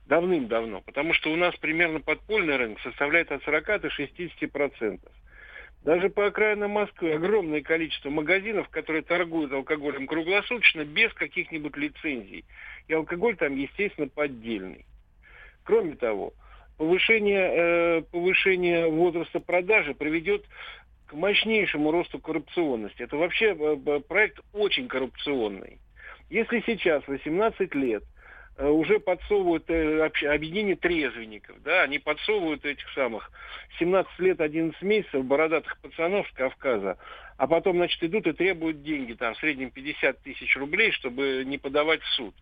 давным-давно, 0.06 0.80
потому 0.80 1.14
что 1.14 1.32
у 1.32 1.36
нас 1.36 1.54
примерно 1.56 2.00
подпольный 2.00 2.56
рынок 2.56 2.80
составляет 2.80 3.30
от 3.32 3.42
40 3.44 3.80
до 3.80 3.90
60 3.90 4.50
процентов. 4.50 5.12
Даже 5.84 6.10
по 6.10 6.26
окраинам 6.26 6.72
Москвы 6.72 7.12
огромное 7.12 7.60
количество 7.60 8.08
магазинов, 8.08 8.68
которые 8.68 9.02
торгуют 9.02 9.52
алкоголем 9.52 10.06
круглосуточно 10.06 10.84
без 10.84 11.12
каких-нибудь 11.12 11.76
лицензий. 11.76 12.44
И 12.86 12.94
алкоголь 12.94 13.36
там, 13.36 13.56
естественно, 13.56 14.06
поддельный. 14.06 14.86
Кроме 15.64 15.96
того, 15.96 16.34
повышение, 16.78 17.50
э, 17.98 18.02
повышение 18.02 18.88
возраста 18.88 19.40
продажи 19.40 19.94
приведет 19.94 20.44
к 21.06 21.14
мощнейшему 21.14 21.90
росту 21.90 22.20
коррупционности. 22.20 23.02
Это 23.02 23.16
вообще 23.16 23.56
э, 23.58 24.00
проект 24.06 24.38
очень 24.52 24.86
коррупционный. 24.86 25.78
Если 26.30 26.62
сейчас 26.64 27.06
18 27.08 27.74
лет 27.74 28.04
Э, 28.04 28.21
уже 28.70 29.00
подсовывают 29.00 29.68
э, 29.68 30.10
объединение 30.26 30.76
трезвенников, 30.76 31.62
да, 31.62 31.82
они 31.82 31.98
подсовывают 31.98 32.64
этих 32.64 32.88
самых 32.92 33.30
17 33.78 34.18
лет, 34.20 34.40
11 34.40 34.80
месяцев 34.82 35.24
бородатых 35.24 35.78
пацанов 35.80 36.28
с 36.28 36.32
Кавказа, 36.32 36.98
а 37.38 37.46
потом, 37.46 37.76
значит, 37.76 38.02
идут 38.02 38.26
и 38.26 38.32
требуют 38.32 38.82
деньги, 38.82 39.14
там, 39.14 39.34
в 39.34 39.38
среднем 39.38 39.70
50 39.70 40.22
тысяч 40.22 40.56
рублей, 40.56 40.92
чтобы 40.92 41.42
не 41.46 41.58
подавать 41.58 42.02
в 42.02 42.08
суд 42.14 42.34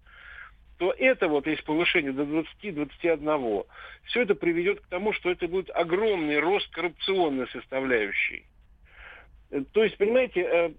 то 0.81 0.95
это 0.97 1.29
вот, 1.29 1.47
есть 1.47 1.63
повышение 1.65 2.11
до 2.11 2.23
20-21, 2.23 3.67
все 4.05 4.23
это 4.23 4.35
приведет 4.35 4.81
к 4.81 4.87
тому, 4.87 5.13
что 5.13 5.31
это 5.31 5.47
будет 5.47 5.69
огромный 5.75 6.39
рост 6.39 6.71
коррупционной 6.71 7.47
составляющей. 7.49 8.47
То 9.73 9.83
есть, 9.83 9.97
понимаете, 9.97 10.43
э, 10.43 10.71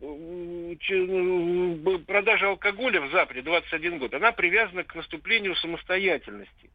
продажа 2.08 2.48
алкоголя 2.48 3.02
в 3.02 3.12
Западе 3.12 3.42
21 3.42 4.00
год, 4.00 4.14
она 4.14 4.32
привязана 4.32 4.86
к 4.86 4.96
наступлению 4.96 5.56
самостоятельности. 5.56 6.70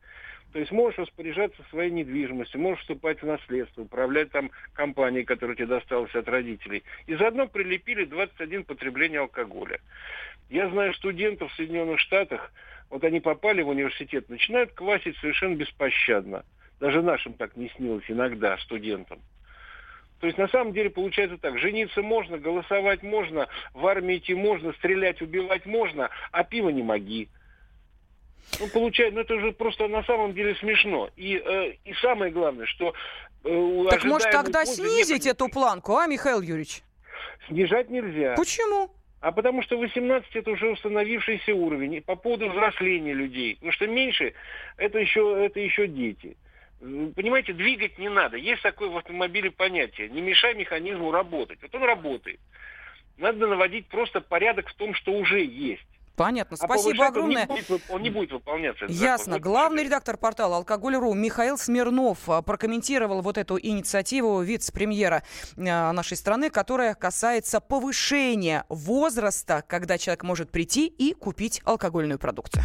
То 0.53 0.61
есть 0.61 0.72
можешь 0.72 0.99
распоряжаться 0.99 1.62
своей 1.70 1.90
недвижимостью, 1.90 2.61
можешь 2.61 2.80
вступать 2.80 3.22
в 3.22 3.26
наследство, 3.26 3.82
управлять 3.82 4.30
там 4.30 4.51
компанией, 4.74 5.24
которая 5.24 5.57
тебе 5.57 5.66
досталась 5.66 6.14
от 6.14 6.28
родителей. 6.28 6.82
И 7.07 7.14
заодно 7.14 7.47
прилепили 7.47 8.05
21 8.05 8.64
потребление 8.64 9.20
алкоголя. 9.20 9.80
Я 10.51 10.68
знаю 10.68 10.92
студентов 10.94 11.51
в 11.53 11.57
Соединенных 11.57 11.99
Штатах, 11.99 12.53
вот 12.90 13.05
они 13.05 13.20
попали 13.20 13.62
в 13.62 13.68
университет, 13.68 14.28
начинают 14.28 14.72
квасить 14.72 15.16
совершенно 15.18 15.57
беспощадно. 15.57 16.44
Даже 16.78 17.03
нашим 17.03 17.32
так 17.32 17.57
не 17.57 17.70
снилось 17.70 18.05
иногда, 18.09 18.57
студентам. 18.59 19.18
То 20.20 20.26
есть 20.26 20.38
на 20.38 20.48
самом 20.48 20.72
деле 20.72 20.90
получается 20.90 21.36
так, 21.36 21.58
жениться 21.58 22.02
можно, 22.02 22.38
голосовать 22.38 23.02
можно, 23.02 23.48
в 23.74 23.86
армии 23.86 24.16
идти 24.16 24.34
можно, 24.34 24.72
стрелять, 24.74 25.20
убивать 25.20 25.66
можно, 25.66 26.10
а 26.32 26.44
пиво 26.44 26.70
не 26.70 26.82
моги. 26.82 27.28
Ну, 28.60 28.68
получается, 28.68 29.16
ну 29.16 29.20
это 29.22 29.34
уже 29.34 29.52
просто 29.52 29.88
на 29.88 30.02
самом 30.04 30.32
деле 30.32 30.54
смешно. 30.56 31.10
И, 31.16 31.36
э, 31.36 31.72
и 31.84 31.92
самое 32.00 32.32
главное, 32.32 32.66
что... 32.66 32.94
Э, 33.44 33.86
так 33.90 34.04
может 34.04 34.30
тогда 34.30 34.64
снизить 34.64 35.26
эту 35.26 35.48
планку, 35.48 35.96
а, 35.96 36.06
Михаил 36.06 36.40
Юрьевич? 36.40 36.82
Снижать 37.48 37.90
нельзя. 37.90 38.34
Почему? 38.36 38.90
А 39.20 39.32
потому 39.32 39.62
что 39.62 39.76
18 39.76 40.36
это 40.36 40.50
уже 40.50 40.70
установившийся 40.70 41.54
уровень. 41.54 41.94
И 41.94 42.00
по 42.00 42.16
поводу 42.16 42.48
взросления 42.48 43.12
людей. 43.12 43.56
Потому 43.56 43.72
что 43.72 43.86
меньше 43.86 44.34
это 44.76 44.98
еще, 44.98 45.44
это 45.44 45.60
еще 45.60 45.86
дети. 45.86 46.36
Понимаете, 46.80 47.52
двигать 47.52 47.98
не 47.98 48.08
надо. 48.08 48.36
Есть 48.36 48.62
такое 48.62 48.88
в 48.88 48.96
автомобиле 48.96 49.50
понятие. 49.50 50.08
Не 50.08 50.20
мешай 50.20 50.54
механизму 50.54 51.10
работать. 51.10 51.60
Вот 51.62 51.74
он 51.74 51.82
работает. 51.82 52.38
Надо 53.16 53.46
наводить 53.46 53.88
просто 53.88 54.20
порядок 54.20 54.68
в 54.68 54.74
том, 54.74 54.94
что 54.94 55.12
уже 55.12 55.42
есть. 55.42 55.86
Понятно. 56.16 56.56
А 56.58 56.64
Спасибо 56.64 57.06
огромное. 57.06 57.46
Он 57.46 57.56
не, 57.56 57.62
будет, 57.62 57.82
он 57.90 58.02
не 58.02 58.10
будет 58.10 58.32
выполняться. 58.32 58.86
Ясно. 58.88 59.34
Закон. 59.34 59.52
Главный 59.52 59.84
редактор 59.84 60.16
портала 60.16 60.56
«Алкоголь.ру» 60.56 61.12
Михаил 61.12 61.58
Смирнов 61.58 62.28
а, 62.28 62.40
прокомментировал 62.40 63.20
вот 63.20 63.36
эту 63.36 63.58
инициативу 63.58 64.40
вице-премьера 64.40 65.22
а, 65.58 65.92
нашей 65.92 66.16
страны, 66.16 66.48
которая 66.50 66.94
касается 66.94 67.60
повышения 67.60 68.64
возраста, 68.70 69.62
когда 69.66 69.98
человек 69.98 70.22
может 70.22 70.50
прийти 70.50 70.86
и 70.86 71.12
купить 71.12 71.60
алкогольную 71.64 72.18
продукцию. 72.18 72.64